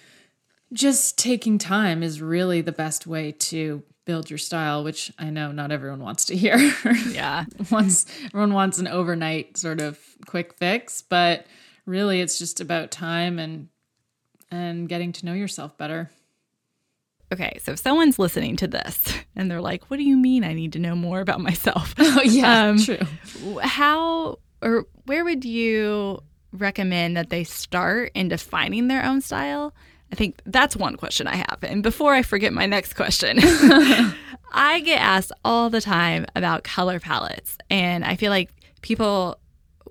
just 0.73 1.19
taking 1.19 1.59
time 1.59 2.03
is 2.03 2.21
really 2.21 2.61
the 2.61 2.73
best 2.73 3.07
way 3.07 3.33
to 3.33 3.83
build 4.05 4.31
your 4.31 4.39
style, 4.39 4.85
which 4.85 5.13
I 5.19 5.31
know 5.31 5.53
not 5.53 5.73
everyone 5.73 6.01
wants 6.01 6.25
to 6.27 6.37
hear. 6.37 6.57
Yeah. 7.11 7.45
Once 7.71 8.07
everyone 8.27 8.53
wants 8.55 8.79
an 8.79 8.89
overnight 8.89 9.57
sort 9.57 9.81
of 9.81 9.99
quick 10.27 10.55
fix, 10.55 11.01
but 11.01 11.47
really 11.87 12.21
it's 12.21 12.39
just 12.39 12.61
about 12.61 12.91
time 12.91 13.39
and 13.39 13.69
and 14.51 14.89
getting 14.89 15.13
to 15.13 15.27
know 15.27 15.33
yourself 15.33 15.77
better. 15.79 16.11
Okay, 17.33 17.59
so 17.63 17.73
if 17.73 17.79
someone's 17.79 18.19
listening 18.19 18.57
to 18.57 18.69
this 18.69 19.13
and 19.37 19.51
they're 19.51 19.61
like, 19.61 19.91
"What 19.91 19.97
do 19.97 20.03
you 20.05 20.17
mean 20.17 20.45
I 20.45 20.53
need 20.55 20.73
to 20.75 20.79
know 20.79 20.95
more 20.95 21.21
about 21.21 21.41
myself?" 21.41 21.95
Oh, 21.99 22.23
yeah, 22.23 22.69
um, 22.69 22.79
true. 22.79 22.99
How 23.63 24.39
or 24.63 24.87
where 25.07 25.25
would 25.25 25.45
you 25.45 26.21
recommend 26.53 27.17
that 27.17 27.31
they 27.31 27.45
start 27.45 28.13
in 28.15 28.29
defining 28.29 28.89
their 28.89 29.05
own 29.05 29.21
style? 29.21 29.75
I 30.15 30.17
think 30.17 30.41
that's 30.47 30.77
one 30.77 30.97
question 30.97 31.27
I 31.27 31.35
have. 31.35 31.59
And 31.65 31.83
before 31.83 32.15
I 32.15 32.23
forget 32.23 32.53
my 32.53 32.67
next 32.67 32.95
question, 32.95 33.39
I 34.53 34.81
get 34.85 35.01
asked 35.01 35.33
all 35.45 35.71
the 35.71 35.81
time 35.81 36.25
about 36.37 36.63
color 36.63 37.01
palettes. 37.01 37.59
And 37.69 38.05
I 38.05 38.15
feel 38.15 38.31
like 38.31 38.49
people, 38.81 39.41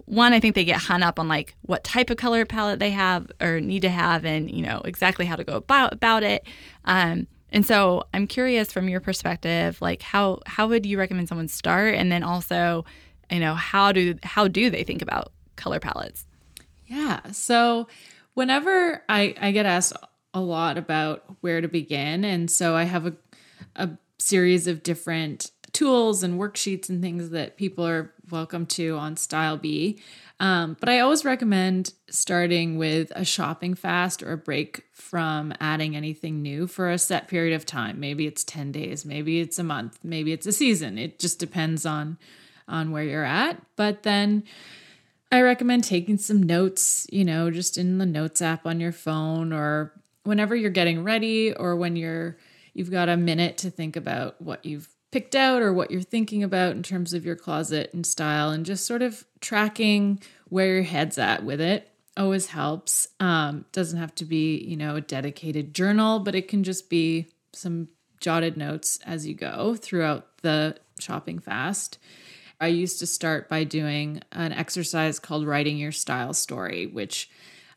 one, 0.05 0.31
I 0.31 0.39
think 0.39 0.55
they 0.55 0.63
get 0.63 0.77
hung 0.77 1.03
up 1.03 1.19
on 1.19 1.27
like 1.27 1.55
what 1.63 1.83
type 1.83 2.09
of 2.09 2.15
color 2.15 2.45
palette 2.45 2.79
they 2.79 2.91
have 2.91 3.29
or 3.41 3.59
need 3.59 3.81
to 3.81 3.89
have 3.89 4.23
and, 4.23 4.49
you 4.49 4.61
know, 4.61 4.81
exactly 4.85 5.25
how 5.25 5.35
to 5.35 5.43
go 5.43 5.57
about, 5.57 5.91
about 5.91 6.23
it. 6.23 6.47
Um, 6.85 7.27
and 7.51 7.65
so 7.65 8.05
I'm 8.13 8.25
curious 8.25 8.71
from 8.71 8.87
your 8.87 9.01
perspective, 9.01 9.81
like 9.81 10.01
how, 10.01 10.39
how 10.45 10.69
would 10.69 10.85
you 10.85 10.97
recommend 10.97 11.27
someone 11.27 11.49
start? 11.49 11.95
And 11.95 12.09
then 12.09 12.23
also, 12.23 12.85
you 13.29 13.41
know, 13.41 13.55
how 13.55 13.91
do, 13.91 14.15
how 14.23 14.47
do 14.47 14.69
they 14.69 14.85
think 14.85 15.01
about 15.01 15.33
color 15.57 15.81
palettes? 15.81 16.25
Yeah. 16.85 17.19
So 17.33 17.89
whenever 18.35 19.03
I, 19.09 19.35
I 19.41 19.51
get 19.51 19.65
asked 19.65 19.91
a 20.33 20.41
lot 20.41 20.77
about 20.77 21.23
where 21.41 21.61
to 21.61 21.67
begin. 21.67 22.25
And 22.25 22.49
so 22.49 22.75
I 22.75 22.83
have 22.83 23.05
a, 23.05 23.13
a 23.75 23.89
series 24.17 24.67
of 24.67 24.83
different 24.83 25.51
tools 25.73 26.23
and 26.23 26.39
worksheets 26.39 26.89
and 26.89 27.01
things 27.01 27.31
that 27.31 27.57
people 27.57 27.85
are 27.85 28.13
welcome 28.29 28.65
to 28.65 28.95
on 28.95 29.17
Style 29.17 29.57
Bee. 29.57 29.99
Um, 30.39 30.77
but 30.79 30.89
I 30.89 30.99
always 30.99 31.25
recommend 31.25 31.93
starting 32.09 32.77
with 32.77 33.11
a 33.15 33.25
shopping 33.25 33.73
fast 33.75 34.21
or 34.21 34.33
a 34.33 34.37
break 34.37 34.83
from 34.91 35.53
adding 35.59 35.95
anything 35.95 36.41
new 36.41 36.67
for 36.67 36.89
a 36.89 36.97
set 36.97 37.27
period 37.27 37.55
of 37.55 37.65
time. 37.65 37.99
Maybe 37.99 38.27
it's 38.27 38.43
10 38.43 38.71
days, 38.71 39.05
maybe 39.05 39.39
it's 39.39 39.59
a 39.59 39.63
month, 39.63 39.99
maybe 40.03 40.31
it's 40.31 40.45
a 40.45 40.51
season. 40.51 40.97
It 40.97 41.19
just 41.19 41.39
depends 41.39 41.85
on 41.85 42.17
on 42.67 42.91
where 42.91 43.03
you're 43.03 43.25
at. 43.25 43.61
But 43.75 44.03
then 44.03 44.43
I 45.31 45.41
recommend 45.41 45.83
taking 45.83 46.17
some 46.17 46.43
notes, 46.43 47.07
you 47.11 47.25
know, 47.25 47.49
just 47.49 47.77
in 47.77 47.97
the 47.97 48.05
notes 48.05 48.41
app 48.41 48.65
on 48.65 48.79
your 48.79 48.91
phone 48.91 49.51
or 49.51 49.91
whenever 50.23 50.55
you're 50.55 50.69
getting 50.69 51.03
ready 51.03 51.53
or 51.53 51.75
when 51.75 51.95
you're 51.95 52.37
you've 52.73 52.91
got 52.91 53.09
a 53.09 53.17
minute 53.17 53.57
to 53.59 53.69
think 53.69 53.95
about 53.95 54.41
what 54.41 54.65
you've 54.65 54.89
picked 55.11 55.35
out 55.35 55.61
or 55.61 55.71
what 55.71 55.91
you're 55.91 56.01
thinking 56.01 56.41
about 56.41 56.71
in 56.71 56.81
terms 56.81 57.13
of 57.13 57.23
your 57.23 57.35
closet 57.35 57.93
and 57.93 58.05
style 58.05 58.49
and 58.49 58.65
just 58.65 58.85
sort 58.85 59.03
of 59.03 59.25
tracking 59.41 60.19
where 60.49 60.73
your 60.75 60.83
head's 60.83 61.19
at 61.19 61.43
with 61.43 61.61
it 61.61 61.89
always 62.17 62.47
helps. 62.47 63.07
Um, 63.19 63.65
doesn't 63.71 63.99
have 63.99 64.15
to 64.15 64.25
be 64.25 64.57
you 64.57 64.77
know 64.77 64.95
a 64.95 65.01
dedicated 65.01 65.73
journal 65.73 66.19
but 66.19 66.35
it 66.35 66.47
can 66.47 66.63
just 66.63 66.89
be 66.89 67.27
some 67.53 67.89
jotted 68.19 68.57
notes 68.57 68.99
as 69.05 69.27
you 69.27 69.35
go 69.35 69.75
throughout 69.75 70.37
the 70.41 70.77
shopping 70.99 71.39
fast. 71.39 71.99
I 72.61 72.67
used 72.67 72.99
to 72.99 73.07
start 73.07 73.49
by 73.49 73.65
doing 73.65 74.21
an 74.31 74.53
exercise 74.53 75.19
called 75.19 75.45
writing 75.45 75.77
your 75.77 75.91
style 75.91 76.33
story 76.33 76.87
which 76.87 77.29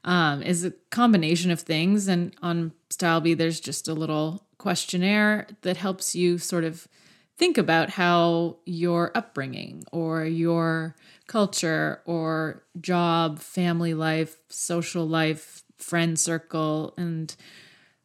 um, 0.07 0.43
is 0.43 0.65
a 0.65 0.71
combination 0.91 1.51
of 1.51 1.61
things. 1.61 2.09
And 2.09 2.35
on 2.41 2.73
StyleBee, 2.91 3.37
there's 3.37 3.61
just 3.61 3.89
a 3.89 3.95
little 3.95 4.45
questionnaire 4.57 5.49
that 5.63 5.77
helps 5.77 6.15
you 6.15 6.39
sort 6.39 6.65
of 6.65 6.89
think 7.37 7.59
about 7.59 7.91
how 7.91 8.57
your 8.65 9.13
upbringing 9.15 9.85
or 9.93 10.25
your 10.25 10.97
culture 11.27 12.01
or 12.07 12.63
job, 12.81 13.41
family 13.41 13.93
life, 13.93 14.39
social 14.49 15.07
life, 15.07 15.65
friend 15.77 16.19
circle, 16.19 16.95
and 16.97 17.37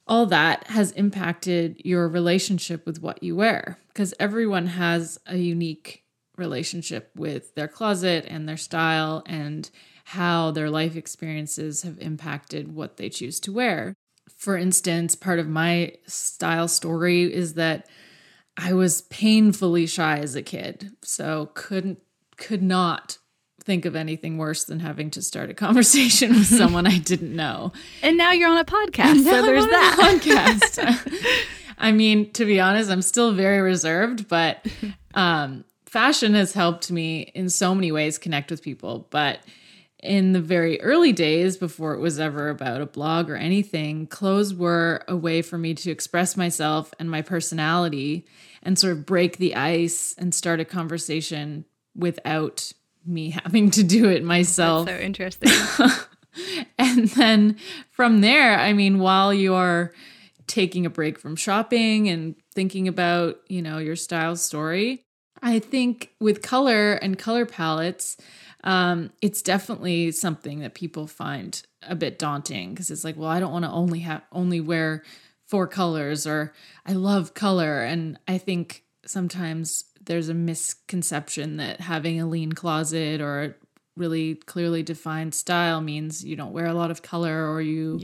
all 0.08 0.26
that 0.26 0.68
has 0.68 0.92
impacted 0.94 1.80
your 1.86 2.10
relationship 2.10 2.86
with 2.86 3.02
what 3.02 3.24
you 3.24 3.36
wear. 3.36 3.78
Because 3.88 4.14
everyone 4.20 4.68
has 4.68 5.20
a 5.28 5.38
unique 5.38 6.04
relationship 6.36 7.12
with 7.16 7.54
their 7.56 7.68
closet 7.68 8.26
and 8.28 8.50
their 8.50 8.58
style 8.58 9.24
and 9.26 9.70
how 10.12 10.52
their 10.52 10.70
life 10.70 10.98
experiences 10.98 11.84
have 11.84 11.98
impacted 12.00 12.76
what 12.76 12.98
they 12.98 13.10
choose 13.10 13.40
to 13.40 13.54
wear. 13.54 13.94
For 14.36 14.58
instance, 14.58 15.16
part 15.16 15.40
of 15.40 15.48
my 15.48 15.94
style 16.06 16.68
story 16.68 17.34
is 17.34 17.54
that 17.54 17.88
I 18.58 18.74
was 18.74 19.04
painfully 19.04 19.88
shy 19.88 20.18
as 20.18 20.36
a 20.36 20.42
kid, 20.42 20.92
so 21.02 21.52
couldn't 21.54 22.00
could 22.36 22.62
not 22.62 23.20
think 23.64 23.86
of 23.86 23.96
anything 23.96 24.38
worse 24.38 24.66
than 24.66 24.82
having 24.82 25.12
to 25.12 25.22
start 25.22 25.50
a 25.50 25.54
conversation 25.66 26.32
with 26.32 26.48
someone 26.48 26.88
I 26.88 26.98
didn't 26.98 27.34
know. 27.34 27.72
And 28.02 28.18
now 28.18 28.34
you're 28.34 28.50
on 28.50 28.58
a 28.58 28.66
podcast, 28.66 29.24
so 29.24 29.42
there's 29.42 29.66
that 29.66 29.98
podcast. 29.98 31.46
I 31.78 31.94
mean, 31.94 32.34
to 32.34 32.44
be 32.44 32.60
honest, 32.60 32.92
I'm 32.92 33.02
still 33.02 33.32
very 33.32 33.62
reserved, 33.62 34.28
but 34.28 34.68
um, 35.14 35.64
fashion 35.86 36.34
has 36.34 36.52
helped 36.52 36.92
me 36.92 37.32
in 37.34 37.50
so 37.50 37.74
many 37.74 37.94
ways 37.94 38.18
connect 38.18 38.52
with 38.52 38.62
people. 38.62 39.08
But 39.10 39.40
in 40.02 40.34
the 40.34 40.42
very 40.42 40.82
early 40.82 41.12
days, 41.12 41.58
before 41.58 41.94
it 41.94 42.00
was 42.00 42.20
ever 42.20 42.50
about 42.50 42.82
a 42.82 42.86
blog 42.86 43.30
or 43.30 43.36
anything, 43.36 44.08
clothes 44.08 44.54
were 44.54 45.04
a 45.08 45.16
way 45.16 45.42
for 45.42 45.58
me 45.58 45.74
to 45.76 45.92
express 45.92 46.36
myself 46.36 46.94
and 47.00 47.10
my 47.10 47.22
personality 47.22 48.26
and 48.64 48.80
sort 48.80 48.94
of 48.94 49.06
break 49.06 49.38
the 49.38 49.56
ice 49.56 50.16
and 50.18 50.34
start 50.34 50.60
a 50.60 50.66
conversation 50.66 51.66
without 51.96 52.74
me 53.06 53.30
having 53.44 53.70
to 53.72 53.84
do 53.84 54.10
it 54.10 54.24
myself. 54.24 54.88
That's 54.88 55.00
so 55.00 55.06
interesting. 55.06 55.52
and 56.78 57.08
then 57.10 57.58
from 57.92 58.22
there, 58.22 58.58
I 58.58 58.74
mean, 58.74 59.00
while 59.00 59.34
you're 59.34 59.94
taking 60.48 60.86
a 60.86 60.90
break 60.90 61.20
from 61.20 61.36
shopping 61.36 62.10
and 62.10 62.36
thinking 62.54 62.88
about, 62.88 63.40
you 63.48 63.62
know, 63.62 63.78
your 63.78 63.96
style 63.96 64.36
story, 64.36 65.06
I 65.42 65.60
think 65.60 66.12
with 66.20 66.42
color 66.42 66.94
and 66.94 67.18
color 67.18 67.46
palettes, 67.46 68.18
um, 68.64 69.12
it's 69.22 69.42
definitely 69.42 70.12
something 70.12 70.60
that 70.60 70.76
people 70.76 71.08
find 71.08 71.62
a 71.82 71.96
bit 71.96 72.20
daunting 72.20 72.72
because 72.72 72.92
it's 72.92 73.04
like, 73.04 73.18
well, 73.18 73.30
I 73.30 73.40
don't 73.40 73.52
want 73.52 73.66
to 73.66 73.72
only 73.72 74.00
have 74.00 74.22
only 74.32 74.62
wear 74.62 75.04
four 75.48 75.68
colors 75.68 76.28
or 76.28 76.54
I 76.86 76.94
love 76.94 77.34
color. 77.34 77.82
And 77.82 78.20
I 78.28 78.38
think 78.38 78.84
sometimes 79.06 79.86
there's 80.04 80.30
a 80.30 80.34
misconception 80.34 81.58
that 81.58 81.82
having 81.82 82.22
a 82.22 82.28
lean 82.28 82.54
closet 82.54 83.20
or 83.20 83.44
a 83.44 83.54
really 83.98 84.36
clearly 84.36 84.84
defined 84.84 85.34
style 85.34 85.82
means 85.82 86.24
you 86.24 86.36
don't 86.36 86.54
wear 86.54 86.68
a 86.68 86.74
lot 86.74 86.92
of 86.92 87.02
color 87.02 87.52
or 87.52 87.62
you. 87.62 87.98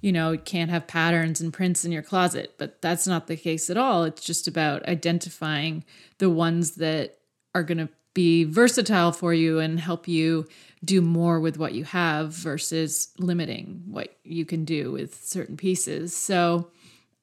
You 0.00 0.12
know 0.12 0.36
can't 0.36 0.70
have 0.70 0.86
patterns 0.86 1.40
and 1.40 1.52
prints 1.52 1.84
in 1.84 1.92
your 1.92 2.02
closet 2.02 2.54
but 2.58 2.80
that's 2.82 3.06
not 3.06 3.26
the 3.26 3.36
case 3.36 3.70
at 3.70 3.76
all 3.76 4.04
it's 4.04 4.24
just 4.24 4.46
about 4.46 4.86
identifying 4.86 5.84
the 6.18 6.30
ones 6.30 6.72
that 6.72 7.18
are 7.54 7.62
going 7.62 7.78
to 7.78 7.88
be 8.16 8.44
versatile 8.44 9.12
for 9.12 9.34
you 9.34 9.58
and 9.58 9.78
help 9.78 10.08
you 10.08 10.46
do 10.82 11.02
more 11.02 11.38
with 11.38 11.58
what 11.58 11.74
you 11.74 11.84
have 11.84 12.32
versus 12.32 13.08
limiting 13.18 13.82
what 13.86 14.16
you 14.24 14.46
can 14.46 14.64
do 14.64 14.90
with 14.90 15.22
certain 15.22 15.56
pieces. 15.56 16.16
So 16.16 16.70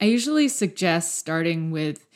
I 0.00 0.04
usually 0.04 0.46
suggest 0.46 1.16
starting 1.16 1.72
with 1.72 2.06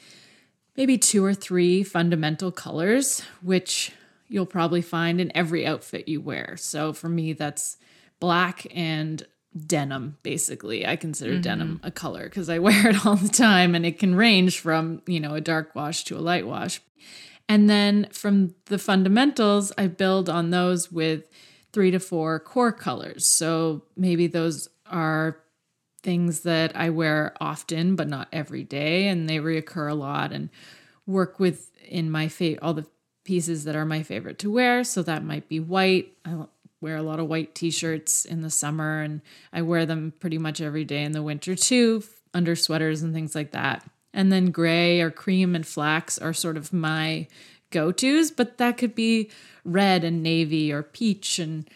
maybe 0.76 0.96
two 0.96 1.24
or 1.24 1.34
three 1.34 1.82
fundamental 1.82 2.52
colors, 2.52 3.22
which 3.42 3.90
you'll 4.28 4.46
probably 4.46 4.82
find 4.82 5.20
in 5.20 5.36
every 5.36 5.66
outfit 5.66 6.06
you 6.06 6.20
wear. 6.20 6.56
So 6.56 6.92
for 6.92 7.08
me, 7.08 7.32
that's 7.32 7.78
black 8.20 8.64
and 8.72 9.26
denim 9.66 10.16
basically 10.22 10.86
i 10.86 10.94
consider 10.94 11.32
mm-hmm. 11.32 11.40
denim 11.40 11.80
a 11.82 11.90
color 11.90 12.24
because 12.24 12.48
i 12.48 12.58
wear 12.60 12.88
it 12.88 13.06
all 13.06 13.16
the 13.16 13.28
time 13.28 13.74
and 13.74 13.86
it 13.86 13.98
can 13.98 14.14
range 14.14 14.60
from 14.60 15.02
you 15.06 15.18
know 15.18 15.34
a 15.34 15.40
dark 15.40 15.74
wash 15.74 16.04
to 16.04 16.16
a 16.16 16.20
light 16.20 16.46
wash 16.46 16.80
and 17.48 17.68
then 17.68 18.08
from 18.12 18.54
the 18.66 18.78
fundamentals, 18.78 19.72
I 19.78 19.86
build 19.86 20.28
on 20.28 20.50
those 20.50 20.92
with 20.92 21.30
three 21.72 21.90
to 21.90 21.98
four 21.98 22.38
core 22.38 22.72
colors. 22.72 23.26
So 23.26 23.84
maybe 23.96 24.26
those 24.26 24.68
are 24.86 25.38
things 26.02 26.40
that 26.40 26.76
I 26.76 26.90
wear 26.90 27.34
often, 27.40 27.96
but 27.96 28.08
not 28.08 28.28
every 28.32 28.64
day, 28.64 29.08
and 29.08 29.28
they 29.28 29.38
reoccur 29.38 29.90
a 29.90 29.94
lot 29.94 30.32
and 30.32 30.50
work 31.06 31.40
with 31.40 31.70
in 31.86 32.10
my 32.10 32.28
favorite 32.28 32.62
all 32.62 32.74
the 32.74 32.86
pieces 33.24 33.64
that 33.64 33.76
are 33.76 33.84
my 33.84 34.02
favorite 34.02 34.38
to 34.40 34.50
wear. 34.50 34.84
So 34.84 35.02
that 35.02 35.24
might 35.24 35.48
be 35.48 35.60
white. 35.60 36.12
I 36.24 36.44
wear 36.80 36.96
a 36.96 37.02
lot 37.02 37.20
of 37.20 37.28
white 37.28 37.54
t-shirts 37.54 38.24
in 38.24 38.42
the 38.42 38.50
summer, 38.50 39.02
and 39.02 39.20
I 39.52 39.62
wear 39.62 39.86
them 39.86 40.12
pretty 40.18 40.38
much 40.38 40.60
every 40.60 40.84
day 40.84 41.02
in 41.02 41.12
the 41.12 41.22
winter 41.22 41.54
too, 41.54 42.02
under 42.34 42.54
sweaters 42.54 43.02
and 43.02 43.12
things 43.12 43.34
like 43.34 43.52
that. 43.52 43.88
And 44.12 44.32
then 44.32 44.50
gray 44.50 45.00
or 45.00 45.10
cream 45.10 45.54
and 45.54 45.66
flax 45.66 46.18
are 46.18 46.32
sort 46.32 46.56
of 46.56 46.72
my 46.72 47.28
go 47.70 47.92
tos, 47.92 48.30
but 48.30 48.58
that 48.58 48.78
could 48.78 48.94
be 48.94 49.30
red 49.64 50.04
and 50.04 50.22
navy 50.22 50.72
or 50.72 50.82
peach 50.82 51.38
and 51.38 51.68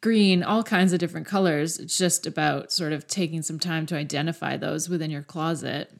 green, 0.00 0.42
all 0.42 0.62
kinds 0.62 0.92
of 0.92 0.98
different 0.98 1.26
colors. 1.26 1.78
It's 1.78 1.98
just 1.98 2.26
about 2.26 2.72
sort 2.72 2.92
of 2.92 3.06
taking 3.06 3.42
some 3.42 3.58
time 3.58 3.86
to 3.86 3.96
identify 3.96 4.56
those 4.56 4.88
within 4.88 5.10
your 5.10 5.22
closet. 5.22 5.99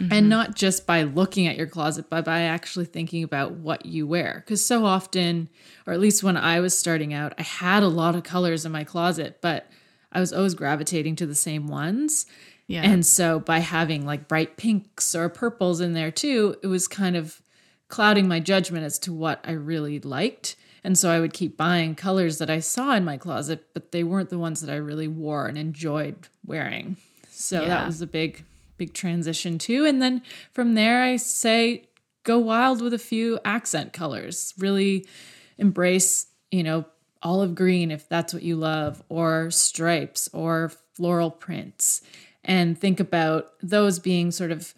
Mm-hmm. 0.00 0.12
And 0.12 0.28
not 0.28 0.56
just 0.56 0.86
by 0.86 1.02
looking 1.02 1.46
at 1.46 1.56
your 1.56 1.68
closet, 1.68 2.10
but 2.10 2.24
by 2.24 2.40
actually 2.40 2.86
thinking 2.86 3.22
about 3.22 3.52
what 3.52 3.86
you 3.86 4.06
wear. 4.06 4.42
Because 4.44 4.64
so 4.64 4.84
often, 4.84 5.48
or 5.86 5.92
at 5.92 6.00
least 6.00 6.24
when 6.24 6.36
I 6.36 6.58
was 6.60 6.76
starting 6.76 7.14
out, 7.14 7.32
I 7.38 7.42
had 7.42 7.82
a 7.82 7.88
lot 7.88 8.16
of 8.16 8.24
colors 8.24 8.66
in 8.66 8.72
my 8.72 8.82
closet, 8.82 9.38
but 9.40 9.70
I 10.10 10.20
was 10.20 10.32
always 10.32 10.54
gravitating 10.54 11.16
to 11.16 11.26
the 11.26 11.34
same 11.34 11.68
ones. 11.68 12.26
Yeah. 12.66 12.82
And 12.82 13.04
so 13.04 13.40
by 13.40 13.58
having 13.58 14.06
like 14.06 14.26
bright 14.26 14.56
pinks 14.56 15.14
or 15.14 15.28
purples 15.28 15.80
in 15.80 15.92
there 15.92 16.10
too, 16.10 16.56
it 16.62 16.66
was 16.66 16.88
kind 16.88 17.16
of 17.16 17.42
clouding 17.88 18.26
my 18.26 18.40
judgment 18.40 18.84
as 18.84 18.98
to 19.00 19.12
what 19.12 19.40
I 19.44 19.52
really 19.52 20.00
liked. 20.00 20.56
And 20.82 20.98
so 20.98 21.10
I 21.10 21.20
would 21.20 21.32
keep 21.32 21.56
buying 21.56 21.94
colors 21.94 22.38
that 22.38 22.50
I 22.50 22.60
saw 22.60 22.94
in 22.94 23.04
my 23.04 23.16
closet, 23.16 23.66
but 23.74 23.92
they 23.92 24.04
weren't 24.04 24.30
the 24.30 24.38
ones 24.38 24.60
that 24.60 24.72
I 24.72 24.76
really 24.76 25.08
wore 25.08 25.46
and 25.46 25.56
enjoyed 25.56 26.28
wearing. 26.44 26.96
So 27.30 27.62
yeah. 27.62 27.68
that 27.68 27.86
was 27.86 28.02
a 28.02 28.06
big, 28.06 28.44
big 28.76 28.94
transition 28.94 29.58
too. 29.58 29.84
And 29.84 30.00
then 30.00 30.22
from 30.52 30.74
there, 30.74 31.02
I 31.02 31.16
say 31.16 31.84
go 32.24 32.38
wild 32.38 32.80
with 32.80 32.94
a 32.94 32.98
few 32.98 33.38
accent 33.44 33.92
colors. 33.92 34.54
Really 34.58 35.06
embrace, 35.58 36.26
you 36.50 36.62
know, 36.62 36.84
olive 37.22 37.54
green 37.54 37.90
if 37.90 38.08
that's 38.08 38.34
what 38.34 38.42
you 38.42 38.56
love, 38.56 39.02
or 39.08 39.50
stripes 39.50 40.28
or 40.32 40.72
floral 40.94 41.30
prints 41.30 42.02
and 42.44 42.78
think 42.78 43.00
about 43.00 43.52
those 43.62 43.98
being 43.98 44.30
sort 44.30 44.50
of 44.50 44.74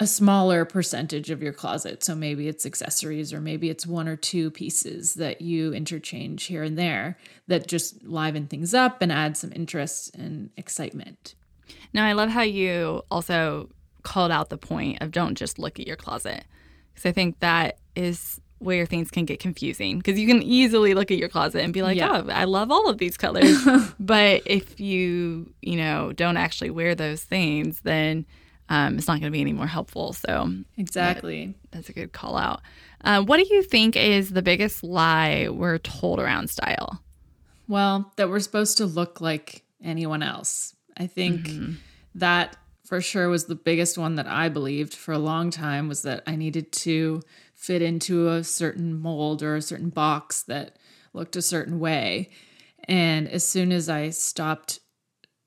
a 0.00 0.06
smaller 0.06 0.64
percentage 0.64 1.30
of 1.30 1.42
your 1.42 1.52
closet. 1.52 2.02
So 2.02 2.14
maybe 2.14 2.48
it's 2.48 2.66
accessories 2.66 3.32
or 3.32 3.40
maybe 3.40 3.70
it's 3.70 3.86
one 3.86 4.08
or 4.08 4.16
two 4.16 4.50
pieces 4.50 5.14
that 5.14 5.40
you 5.40 5.72
interchange 5.72 6.44
here 6.44 6.64
and 6.64 6.76
there 6.76 7.18
that 7.46 7.68
just 7.68 8.02
liven 8.02 8.48
things 8.48 8.74
up 8.74 9.00
and 9.00 9.12
add 9.12 9.36
some 9.36 9.52
interest 9.54 10.16
and 10.16 10.50
excitement. 10.56 11.34
Now, 11.92 12.06
I 12.06 12.12
love 12.12 12.30
how 12.30 12.42
you 12.42 13.02
also 13.10 13.68
called 14.02 14.32
out 14.32 14.50
the 14.50 14.58
point 14.58 15.00
of 15.00 15.10
don't 15.10 15.36
just 15.36 15.58
look 15.58 15.78
at 15.78 15.86
your 15.86 15.96
closet. 15.96 16.44
Because 16.92 17.08
I 17.08 17.12
think 17.12 17.40
that 17.40 17.78
is 17.94 18.40
where 18.58 18.86
things 18.86 19.10
can 19.10 19.24
get 19.24 19.40
confusing 19.40 19.98
because 19.98 20.18
you 20.18 20.26
can 20.26 20.42
easily 20.42 20.94
look 20.94 21.10
at 21.10 21.18
your 21.18 21.28
closet 21.28 21.62
and 21.62 21.72
be 21.72 21.82
like, 21.82 21.96
yeah. 21.96 22.22
"Oh, 22.24 22.30
I 22.30 22.44
love 22.44 22.70
all 22.70 22.88
of 22.88 22.98
these 22.98 23.16
colors." 23.16 23.58
but 24.00 24.42
if 24.46 24.78
you, 24.78 25.52
you 25.60 25.76
know, 25.76 26.12
don't 26.12 26.36
actually 26.36 26.70
wear 26.70 26.94
those 26.94 27.22
things, 27.22 27.80
then 27.80 28.24
um, 28.68 28.98
it's 28.98 29.08
not 29.08 29.20
going 29.20 29.30
to 29.32 29.36
be 29.36 29.40
any 29.40 29.52
more 29.52 29.66
helpful. 29.66 30.12
So 30.12 30.52
exactly, 30.76 31.46
that, 31.46 31.72
that's 31.72 31.88
a 31.88 31.92
good 31.92 32.12
call 32.12 32.36
out. 32.36 32.62
Uh, 33.04 33.22
what 33.22 33.38
do 33.38 33.54
you 33.54 33.62
think 33.62 33.96
is 33.96 34.30
the 34.30 34.42
biggest 34.42 34.84
lie 34.84 35.48
we're 35.50 35.78
told 35.78 36.20
around 36.20 36.48
style? 36.48 37.02
Well, 37.68 38.12
that 38.16 38.28
we're 38.28 38.40
supposed 38.40 38.76
to 38.78 38.86
look 38.86 39.20
like 39.20 39.64
anyone 39.82 40.22
else. 40.22 40.74
I 40.96 41.06
think 41.06 41.46
mm-hmm. 41.46 41.72
that 42.14 42.56
for 42.84 43.00
sure 43.00 43.28
was 43.28 43.46
the 43.46 43.54
biggest 43.54 43.96
one 43.96 44.16
that 44.16 44.26
I 44.26 44.48
believed 44.48 44.94
for 44.94 45.12
a 45.12 45.18
long 45.18 45.50
time 45.50 45.88
was 45.88 46.02
that 46.02 46.22
I 46.26 46.36
needed 46.36 46.72
to 46.72 47.22
fit 47.54 47.80
into 47.80 48.28
a 48.28 48.44
certain 48.44 49.00
mold 49.00 49.42
or 49.42 49.56
a 49.56 49.62
certain 49.62 49.88
box 49.88 50.42
that 50.42 50.76
looked 51.12 51.36
a 51.36 51.42
certain 51.42 51.78
way. 51.78 52.30
And 52.84 53.28
as 53.28 53.46
soon 53.46 53.72
as 53.72 53.88
I 53.88 54.10
stopped 54.10 54.80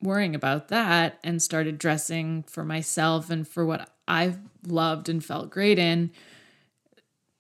worrying 0.02 0.36
about 0.36 0.70
that 0.70 1.20
and 1.24 1.42
started 1.42 1.78
dressing 1.78 2.44
for 2.44 2.64
myself 2.64 3.30
and 3.30 3.48
for 3.48 3.66
what 3.66 3.90
I 4.08 4.36
loved 4.66 5.10
and 5.10 5.24
felt 5.24 5.50
great 5.50 5.78
in, 5.78 6.12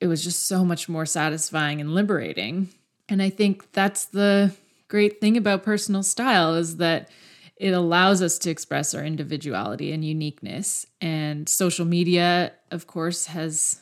it 0.01 0.07
was 0.07 0.23
just 0.23 0.45
so 0.45 0.65
much 0.65 0.89
more 0.89 1.05
satisfying 1.05 1.79
and 1.79 1.93
liberating. 1.93 2.69
And 3.07 3.21
I 3.21 3.29
think 3.29 3.71
that's 3.71 4.05
the 4.05 4.53
great 4.87 5.21
thing 5.21 5.37
about 5.37 5.63
personal 5.63 6.03
style 6.03 6.55
is 6.55 6.77
that 6.77 7.09
it 7.57 7.71
allows 7.71 8.21
us 8.21 8.37
to 8.39 8.49
express 8.49 8.93
our 8.93 9.03
individuality 9.03 9.91
and 9.91 10.03
uniqueness. 10.03 10.85
And 10.99 11.47
social 11.47 11.85
media, 11.85 12.51
of 12.71 12.85
course, 12.87 13.27
has 13.27 13.81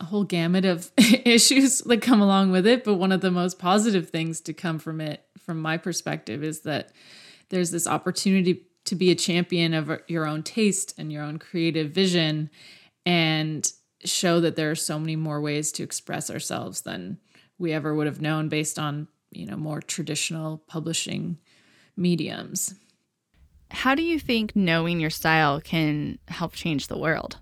a 0.00 0.04
whole 0.04 0.24
gamut 0.24 0.64
of 0.64 0.90
issues 0.98 1.78
that 1.80 2.02
come 2.02 2.20
along 2.20 2.50
with 2.50 2.66
it. 2.66 2.84
But 2.84 2.94
one 2.94 3.12
of 3.12 3.20
the 3.20 3.30
most 3.30 3.58
positive 3.58 4.10
things 4.10 4.40
to 4.42 4.52
come 4.52 4.78
from 4.78 5.00
it, 5.00 5.24
from 5.38 5.60
my 5.60 5.76
perspective, 5.76 6.42
is 6.42 6.60
that 6.60 6.92
there's 7.50 7.70
this 7.70 7.86
opportunity 7.86 8.66
to 8.84 8.96
be 8.96 9.12
a 9.12 9.16
champion 9.16 9.74
of 9.74 10.00
your 10.08 10.26
own 10.26 10.42
taste 10.42 10.94
and 10.98 11.12
your 11.12 11.22
own 11.22 11.38
creative 11.38 11.92
vision 11.92 12.50
and 13.06 13.70
show 14.04 14.40
that 14.40 14.56
there 14.56 14.70
are 14.70 14.76
so 14.76 14.98
many 14.98 15.14
more 15.14 15.40
ways 15.40 15.70
to 15.72 15.84
express 15.84 16.28
ourselves 16.28 16.80
than 16.80 17.18
we 17.58 17.72
ever 17.72 17.94
would 17.94 18.08
have 18.08 18.20
known 18.20 18.48
based 18.48 18.78
on, 18.78 19.06
you 19.30 19.46
know, 19.46 19.56
more 19.56 19.80
traditional 19.80 20.58
publishing 20.66 21.38
mediums. 21.96 22.74
How 23.72 23.94
do 23.94 24.02
you 24.02 24.18
think 24.18 24.54
knowing 24.54 25.00
your 25.00 25.10
style 25.10 25.60
can 25.60 26.18
help 26.28 26.52
change 26.52 26.88
the 26.88 26.98
world? 26.98 27.38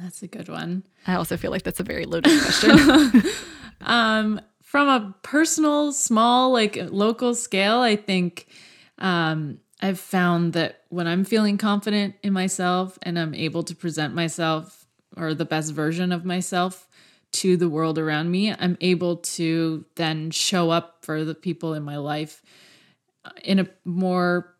That's 0.00 0.22
a 0.22 0.28
good 0.28 0.48
one. 0.48 0.84
I 1.06 1.14
also 1.14 1.36
feel 1.36 1.50
like 1.50 1.62
that's 1.62 1.80
a 1.80 1.84
very 1.84 2.04
loaded 2.04 2.38
question. 2.40 3.22
um, 3.80 4.40
from 4.62 4.88
a 4.88 5.14
personal, 5.22 5.92
small, 5.92 6.52
like 6.52 6.76
local 6.90 7.34
scale, 7.34 7.78
I 7.78 7.96
think 7.96 8.46
um, 8.98 9.58
I've 9.80 9.98
found 9.98 10.52
that 10.52 10.82
when 10.90 11.06
I'm 11.06 11.24
feeling 11.24 11.56
confident 11.56 12.14
in 12.22 12.32
myself 12.32 12.98
and 13.02 13.18
I'm 13.18 13.34
able 13.34 13.62
to 13.64 13.74
present 13.74 14.14
myself 14.14 14.86
or 15.16 15.32
the 15.32 15.44
best 15.44 15.72
version 15.72 16.12
of 16.12 16.24
myself 16.24 16.88
to 17.32 17.56
the 17.56 17.68
world 17.68 17.98
around 17.98 18.30
me, 18.30 18.52
I'm 18.52 18.76
able 18.80 19.16
to 19.16 19.84
then 19.94 20.30
show 20.30 20.70
up 20.70 20.98
for 21.02 21.24
the 21.24 21.34
people 21.34 21.72
in 21.72 21.82
my 21.82 21.96
life 21.96 22.42
in 23.42 23.58
a 23.58 23.68
more 23.84 24.55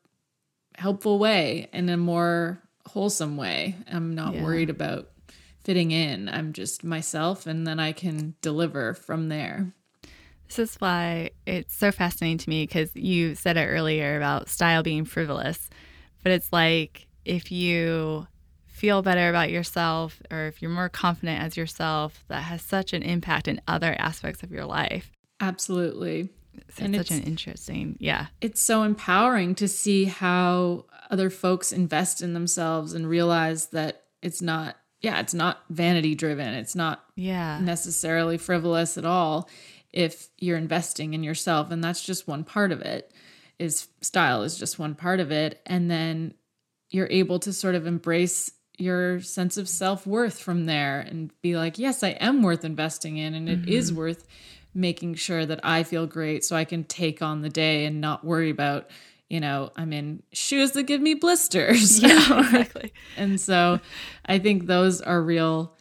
helpful 0.77 1.19
way, 1.19 1.69
in 1.73 1.89
a 1.89 1.97
more 1.97 2.63
wholesome 2.87 3.37
way. 3.37 3.75
I'm 3.91 4.15
not 4.15 4.35
Yeah. 4.35 4.43
worried 4.43 4.71
about 4.71 5.11
fitting 5.65 5.91
in. 5.91 6.29
I'm 6.29 6.53
just 6.53 6.85
myself, 6.85 7.47
and 7.47 7.67
then 7.67 7.81
I 7.81 7.93
can 7.93 8.35
deliver 8.41 8.95
from 8.95 9.29
there. 9.29 9.73
This 10.47 10.61
is 10.61 10.77
why 10.77 11.31
it's 11.45 11.75
so 11.75 11.91
fascinating 11.91 12.39
to 12.39 12.49
me 12.51 12.63
because 12.63 12.95
you 12.95 13.35
said 13.35 13.57
it 13.57 13.67
earlier 13.67 14.17
about 14.17 14.49
style 14.49 14.85
being 14.85 15.05
frivolous, 15.05 15.69
but 16.23 16.31
it's 16.31 16.53
like 16.53 17.09
if 17.25 17.51
you 17.51 18.29
feel 18.67 19.03
better 19.03 19.29
about 19.29 19.51
yourself 19.51 20.23
or 20.31 20.47
if 20.47 20.63
you're 20.63 20.71
more 20.71 20.89
confident 20.89 21.43
as 21.43 21.57
yourself, 21.57 22.25
that 22.29 22.43
has 22.43 22.63
such 22.63 22.93
an 22.93 23.03
impact 23.03 23.49
in 23.49 23.61
other 23.67 23.97
aspects 23.99 24.45
of 24.45 24.53
your 24.53 24.67
life. 24.67 25.11
Absolutely. 25.41 26.29
So 26.71 26.85
And 26.85 26.95
it's 26.95 27.09
such 27.09 27.17
it's- 27.17 27.27
an 27.27 27.31
interesting, 27.31 27.97
yeah, 28.01 28.27
it's 28.41 28.61
so 28.61 28.83
empowering 28.83 29.55
to 29.57 29.69
see 29.69 30.05
how 30.05 30.87
other 31.11 31.31
folks 31.31 31.73
invest 31.73 32.21
in 32.23 32.35
themselves 32.35 32.93
and 32.93 33.09
realize 33.09 33.67
that 33.69 34.05
it's 34.23 34.43
not 34.43 34.77
yeah 35.01 35.21
it's 35.21 35.35
not 35.35 35.61
vanity 35.71 36.15
driven. 36.15 36.55
It's 36.55 36.75
not 36.75 37.05
yeah, 37.15 37.61
necessarily 37.61 38.39
frivolous 38.39 38.99
at 38.99 39.05
all 39.05 39.49
if 39.93 40.29
you're 40.39 40.59
investing 40.59 41.15
in 41.15 41.23
yourself 41.23 41.71
and 41.71 41.83
that's 41.83 42.05
just 42.05 42.29
one 42.29 42.45
part 42.45 42.73
of 42.73 42.81
it 42.81 43.13
is 43.59 43.89
style 44.03 44.43
is 44.43 44.59
just 44.59 44.79
one 44.79 44.95
part 44.95 45.21
of 45.21 45.31
it. 45.31 45.61
And 45.65 45.91
then 45.91 46.35
you're 46.91 47.09
able 47.11 47.39
to 47.41 47.53
sort 47.53 47.75
of 47.75 47.87
embrace 47.87 48.51
your 48.79 49.21
sense 49.21 49.57
of 49.57 49.69
self-worth 49.69 50.39
from 50.39 50.67
there 50.67 51.01
and 51.01 51.31
be 51.41 51.57
like 51.57 51.79
yes 51.79 52.03
i 52.03 52.11
am 52.11 52.43
worth 52.43 52.65
investing 52.65 53.17
in 53.17 53.35
and 53.35 53.49
it 53.49 53.69
is 53.69 53.91
mm-hmm. 53.91 54.01
worth 54.01 54.27
making 54.77 55.15
sure 55.15 55.45
that 55.47 55.59
i 55.65 55.83
feel 55.83 56.07
great 56.07 56.45
so 56.45 56.55
i 56.55 56.65
can 56.65 56.85
take 56.85 57.23
on 57.23 57.41
the 57.41 57.49
day 57.49 57.85
and 57.85 58.01
not 58.01 58.25
worry 58.25 58.51
about 58.51 58.89
you 59.29 59.41
know 59.41 59.71
i'm 59.77 59.93
in 59.93 60.23
shoes 60.33 60.73
that 60.73 60.85
give 60.85 61.01
me 61.01 61.15
blisters 61.15 62.01
yeah, 62.03 62.39
exactly. 62.41 62.93
and 63.17 63.41
so 63.41 63.81
I 64.27 64.39
think 64.39 64.67
those 64.67 65.01
are 65.01 65.23
real 65.23 65.75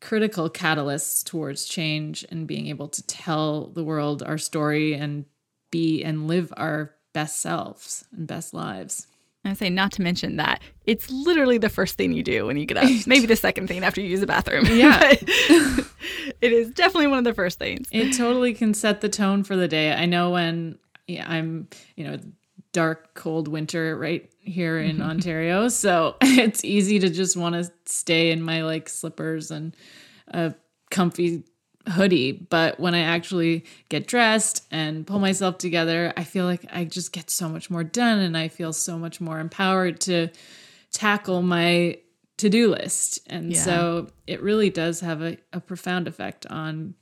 critical 0.00 0.50
catalysts 0.50 1.24
towards 1.24 1.64
change 1.64 2.24
and 2.30 2.46
being 2.46 2.66
able 2.66 2.88
to 2.88 3.02
tell 3.06 3.68
the 3.68 3.84
world 3.84 4.22
our 4.22 4.38
story 4.38 4.94
and 4.94 5.24
be 5.70 6.02
and 6.02 6.28
live 6.28 6.52
our 6.56 6.94
best 7.12 7.40
selves 7.40 8.04
and 8.14 8.26
best 8.26 8.52
lives. 8.52 9.06
I 9.46 9.54
say 9.54 9.70
not 9.70 9.92
to 9.92 10.02
mention 10.02 10.36
that 10.36 10.60
it's 10.84 11.10
literally 11.10 11.58
the 11.58 11.68
first 11.68 11.96
thing 11.96 12.12
you 12.12 12.22
do 12.22 12.46
when 12.46 12.56
you 12.56 12.66
get 12.66 12.76
up. 12.76 12.90
Maybe 13.06 13.26
the 13.26 13.36
second 13.36 13.68
thing 13.68 13.82
after 13.84 14.00
you 14.00 14.08
use 14.08 14.20
the 14.20 14.26
bathroom. 14.26 14.66
Yeah. 14.66 15.14
It 16.40 16.52
is 16.52 16.70
definitely 16.70 17.06
one 17.06 17.18
of 17.18 17.24
the 17.24 17.34
first 17.34 17.58
things. 17.58 17.88
It 17.90 18.16
totally 18.16 18.52
can 18.52 18.74
set 18.74 19.00
the 19.00 19.08
tone 19.08 19.42
for 19.42 19.56
the 19.56 19.68
day. 19.68 19.92
I 19.92 20.06
know 20.06 20.30
when 20.30 20.78
yeah, 21.06 21.28
I'm, 21.28 21.68
you 21.94 22.04
know, 22.04 22.18
dark, 22.72 23.14
cold 23.14 23.48
winter 23.48 23.96
right 23.96 24.30
here 24.40 24.78
in 24.78 24.96
mm-hmm. 24.96 25.10
Ontario. 25.10 25.68
So 25.76 26.16
it's 26.20 26.64
easy 26.64 26.98
to 26.98 27.08
just 27.08 27.36
want 27.36 27.54
to 27.54 27.70
stay 27.86 28.30
in 28.30 28.42
my 28.42 28.62
like 28.62 28.88
slippers 28.88 29.50
and 29.50 29.74
a 30.28 30.54
comfy 30.90 31.44
hoodie. 31.88 32.32
But 32.32 32.78
when 32.80 32.94
I 32.94 33.00
actually 33.00 33.64
get 33.88 34.06
dressed 34.06 34.66
and 34.70 35.06
pull 35.06 35.18
myself 35.18 35.58
together, 35.58 36.12
I 36.16 36.24
feel 36.24 36.44
like 36.44 36.64
I 36.72 36.84
just 36.84 37.12
get 37.12 37.30
so 37.30 37.48
much 37.48 37.70
more 37.70 37.84
done 37.84 38.18
and 38.18 38.36
I 38.36 38.48
feel 38.48 38.72
so 38.72 38.98
much 38.98 39.20
more 39.20 39.38
empowered 39.38 40.00
to 40.02 40.28
tackle 40.92 41.42
my 41.42 41.98
to 42.38 42.48
do 42.50 42.68
list. 42.70 43.20
And 43.28 43.52
Yeah. 43.52 43.62
so 43.62 44.08
it 44.26 44.42
really 44.42 44.68
does 44.70 45.00
have 45.00 45.22
a, 45.22 45.38
a 45.52 45.60
profound 45.60 46.06
effect 46.06 46.44
on 46.46 46.94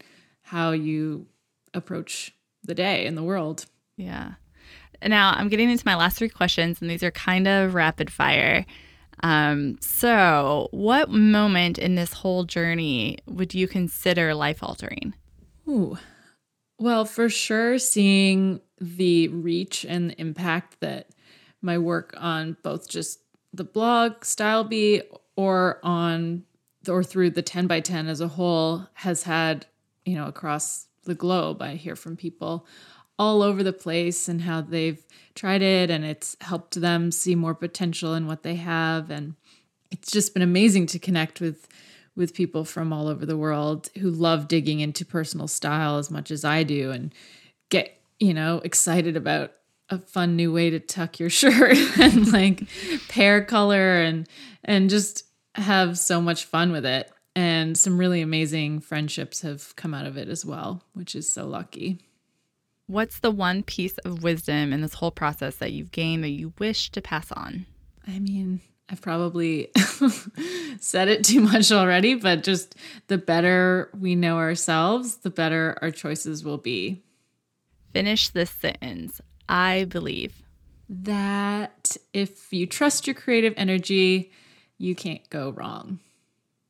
how 0.43 0.71
you 0.73 1.27
approach 1.73 2.33
the 2.63 2.75
day 2.75 3.07
and 3.07 3.17
the 3.17 3.23
world. 3.23 3.67
Yeah. 3.97 4.35
Now 5.05 5.33
I'm 5.33 5.49
getting 5.49 5.71
into 5.71 5.83
my 5.87 5.97
last 5.97 6.17
three 6.19 6.29
questions, 6.29 6.81
and 6.81 6.89
these 6.89 7.03
are 7.03 7.11
kind 7.11 7.47
of 7.49 7.75
rapid 7.75 8.11
fire. 8.11 8.65
Um, 9.23 9.79
so, 9.81 10.69
what 10.73 11.11
moment 11.11 11.79
in 11.79 11.95
this 11.95 12.13
whole 12.13 12.45
journey 12.45 13.19
would 13.27 13.55
you 13.55 13.69
consider 13.69 14.35
life 14.35 14.63
altering? 14.63 15.15
Ooh. 15.69 15.99
Well, 16.79 17.05
for 17.05 17.29
sure, 17.29 17.79
seeing 17.79 18.61
the 18.81 19.29
reach 19.29 19.87
and 19.89 20.11
the 20.11 20.21
impact 20.21 20.81
that 20.81 21.11
my 21.63 21.79
work 21.79 22.15
on 22.19 22.57
both 22.63 22.89
just 22.89 23.21
the 23.53 23.65
blog 23.65 24.25
Style 24.25 24.65
Bee 24.65 25.03
or 25.37 25.79
on 25.83 26.45
or 26.89 27.03
through 27.03 27.31
the 27.31 27.43
10 27.43 27.67
by 27.67 27.81
10 27.81 28.09
as 28.09 28.21
a 28.21 28.29
whole 28.29 28.87
has 28.95 29.23
had, 29.23 29.67
you 30.05 30.15
know, 30.17 30.27
across 30.27 30.87
the 31.05 31.15
globe. 31.15 31.63
I 31.63 31.77
hear 31.77 31.97
from 31.97 32.17
people 32.17 32.67
all 33.19 33.43
over 33.43 33.63
the 33.63 33.73
place 33.73 34.29
and 34.29 34.43
how 34.43 34.61
they've 34.61 35.05
tried 35.35 35.63
it 35.63 35.91
and 35.91 36.05
it's 36.05 36.37
helped 36.41 36.81
them 36.81 37.11
see 37.11 37.35
more 37.35 37.55
potential 37.55 38.15
in 38.15 38.27
what 38.27 38.43
they 38.43 38.55
have 38.57 39.11
and 39.11 39.35
it's 39.91 40.11
just 40.11 40.33
been 40.35 40.43
amazing 40.43 40.87
to 40.87 40.99
connect 40.99 41.41
with 41.41 41.69
with 42.17 42.35
people 42.35 42.65
from 42.65 42.93
all 42.93 43.09
over 43.09 43.27
the 43.27 43.37
world 43.37 43.89
who 43.99 44.11
love 44.11 44.49
digging 44.49 44.81
into 44.81 45.05
personal 45.05 45.49
style 45.49 45.99
as 45.99 46.11
much 46.11 46.31
as 46.31 46.45
I 46.45 46.63
do 46.63 46.91
and 46.91 47.13
get, 47.71 47.99
you 48.21 48.33
know, 48.33 48.61
excited 48.65 49.17
about 49.17 49.53
a 49.91 49.99
fun 49.99 50.37
new 50.37 50.53
way 50.53 50.71
to 50.71 50.81
tuck 50.81 51.19
your 51.19 51.31
shirt 51.41 51.77
and 51.99 52.33
like 52.33 52.65
pair 53.09 53.45
color 53.45 53.97
and 54.01 54.29
and 54.65 54.89
just 54.89 55.25
have 55.57 55.99
so 55.99 56.21
much 56.21 56.45
fun 56.45 56.73
with 56.73 56.87
it. 56.87 57.11
And 57.37 57.77
some 57.77 57.99
really 57.99 58.21
amazing 58.21 58.81
friendships 58.81 59.41
have 59.41 59.75
come 59.75 59.93
out 59.93 60.07
of 60.07 60.17
it 60.17 60.29
as 60.29 60.45
well, 60.45 60.85
which 60.93 61.17
is 61.17 61.31
so 61.31 61.47
lucky. 61.47 62.01
What's 62.87 63.21
the 63.21 63.31
one 63.31 63.63
piece 63.63 63.97
of 63.99 64.23
wisdom 64.23 64.73
in 64.73 64.83
this 64.83 64.95
whole 64.95 65.11
process 65.11 65.57
that 65.57 65.73
you've 65.73 65.91
gained 65.91 66.23
that 66.25 66.31
you 66.31 66.53
wish 66.59 66.91
to 66.91 67.01
pass 67.01 67.33
on? 67.33 67.67
I 68.07 68.19
mean, 68.19 68.61
I've 68.91 69.01
probably 69.01 69.71
said 70.81 71.09
it 71.09 71.25
too 71.25 71.41
much 71.41 71.73
already, 71.73 72.15
but 72.15 72.43
just 72.43 72.75
the 73.07 73.17
better 73.17 73.91
we 73.99 74.15
know 74.15 74.37
ourselves, 74.37 75.17
the 75.17 75.31
better 75.31 75.79
our 75.81 75.91
choices 75.91 76.45
will 76.45 76.59
be. 76.59 77.03
Finish 77.93 78.29
this 78.31 78.51
sentence. 78.51 79.21
I 79.49 79.85
believe. 79.85 80.43
That 80.89 81.97
if 82.13 82.53
you 82.53 82.67
trust 82.67 83.07
your 83.07 83.15
creative 83.15 83.55
energy, 83.57 84.31
you 84.77 84.95
can't 84.95 85.29
go 85.31 85.51
wrong. 85.51 86.01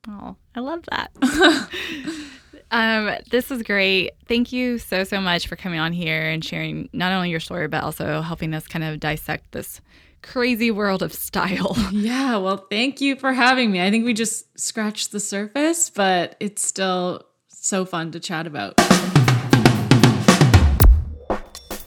Oh, 0.08 0.36
I 0.54 0.60
love 0.60 0.84
that. 0.90 1.10
um, 2.74 3.14
this 3.30 3.52
is 3.52 3.62
great. 3.62 4.14
Thank 4.26 4.52
you 4.52 4.78
so, 4.78 5.04
so 5.04 5.20
much 5.20 5.46
for 5.46 5.54
coming 5.54 5.78
on 5.78 5.92
here 5.92 6.28
and 6.28 6.44
sharing 6.44 6.88
not 6.92 7.12
only 7.12 7.30
your 7.30 7.38
story, 7.38 7.68
but 7.68 7.84
also 7.84 8.20
helping 8.20 8.52
us 8.52 8.66
kind 8.66 8.84
of 8.84 8.98
dissect 8.98 9.52
this 9.52 9.80
crazy 10.22 10.72
world 10.72 11.00
of 11.00 11.12
style. 11.12 11.76
Yeah, 11.92 12.38
well, 12.38 12.66
thank 12.68 13.00
you 13.00 13.14
for 13.14 13.32
having 13.32 13.70
me. 13.70 13.80
I 13.80 13.90
think 13.90 14.04
we 14.04 14.12
just 14.12 14.58
scratched 14.58 15.12
the 15.12 15.20
surface, 15.20 15.88
but 15.88 16.34
it's 16.40 16.66
still 16.66 17.24
so 17.46 17.84
fun 17.84 18.10
to 18.10 18.18
chat 18.18 18.48
about. 18.48 18.74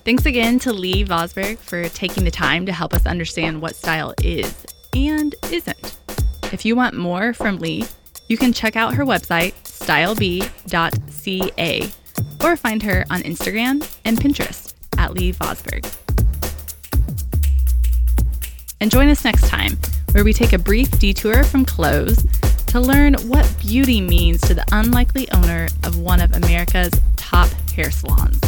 Thanks 0.06 0.26
again 0.26 0.58
to 0.60 0.72
Lee 0.72 1.04
Vosberg 1.04 1.58
for 1.58 1.90
taking 1.90 2.24
the 2.24 2.32
time 2.32 2.66
to 2.66 2.72
help 2.72 2.94
us 2.94 3.06
understand 3.06 3.62
what 3.62 3.76
style 3.76 4.14
is 4.24 4.66
and 4.96 5.36
isn't. 5.52 5.98
If 6.54 6.64
you 6.64 6.78
want 6.78 6.96
more 6.96 7.34
from 7.34 7.58
Lee, 7.58 7.86
you 8.28 8.38
can 8.38 8.54
check 8.54 8.76
out 8.76 8.96
her 8.96 9.06
website, 9.06 9.54
stylebee.ca, 9.64 11.92
or 12.44 12.58
find 12.58 12.84
her 12.84 13.06
on 13.10 13.22
Instagram 13.22 13.98
and 14.06 14.18
Pinterest 14.18 14.74
at 14.98 15.14
Lee 15.14 15.34
Vosberg. 15.34 15.86
And 18.80 18.92
join 18.92 19.10
us 19.10 19.24
next 19.24 19.48
time, 19.48 19.78
where 20.12 20.24
we 20.24 20.34
take 20.34 20.54
a 20.54 20.60
brief 20.60 20.92
detour 21.00 21.44
from 21.44 21.66
clothes 21.66 22.24
to 22.68 22.80
learn 22.80 23.16
what 23.28 23.52
beauty 23.60 24.02
means 24.02 24.42
to 24.42 24.54
the 24.54 24.66
unlikely 24.72 25.30
owner 25.32 25.68
of 25.84 25.98
one 25.98 26.22
of 26.22 26.34
America's 26.34 26.92
top 27.16 27.50
hair 27.72 27.90
salons. 27.90 28.40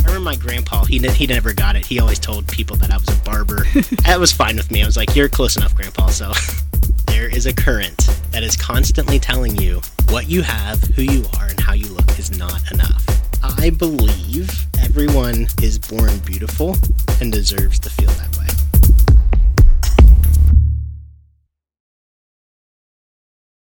I 0.00 0.06
remember 0.06 0.20
my 0.20 0.36
grandpa. 0.36 0.84
He 0.84 0.98
he 0.98 1.26
never 1.26 1.52
got 1.52 1.76
it. 1.76 1.86
He 1.86 1.98
always 1.98 2.18
told 2.18 2.46
people 2.46 2.76
that 2.76 2.90
I 2.90 2.96
was 2.96 3.08
a 3.08 3.16
barber. 3.22 3.66
that 4.04 4.20
was 4.20 4.32
fine 4.32 4.56
with 4.56 4.70
me. 4.70 4.82
I 4.82 4.86
was 4.86 4.96
like, 4.96 5.16
"You're 5.16 5.28
close 5.28 5.56
enough, 5.56 5.74
grandpa." 5.74 6.08
So 6.08 6.32
there 7.12 7.28
is 7.28 7.44
a 7.44 7.52
current 7.52 8.08
that 8.30 8.42
is 8.42 8.56
constantly 8.56 9.18
telling 9.18 9.54
you 9.56 9.82
what 10.08 10.30
you 10.30 10.40
have, 10.40 10.82
who 10.96 11.02
you 11.02 11.26
are, 11.38 11.46
and 11.46 11.60
how 11.60 11.74
you 11.74 11.86
look 11.88 12.18
is 12.18 12.38
not 12.38 12.72
enough. 12.72 13.04
I 13.42 13.68
believe 13.68 14.50
everyone 14.80 15.46
is 15.60 15.78
born 15.78 16.18
beautiful 16.20 16.74
and 17.20 17.30
deserves 17.30 17.78
to 17.80 17.90
feel 17.90 18.08
that 18.08 18.38
way. 18.38 18.61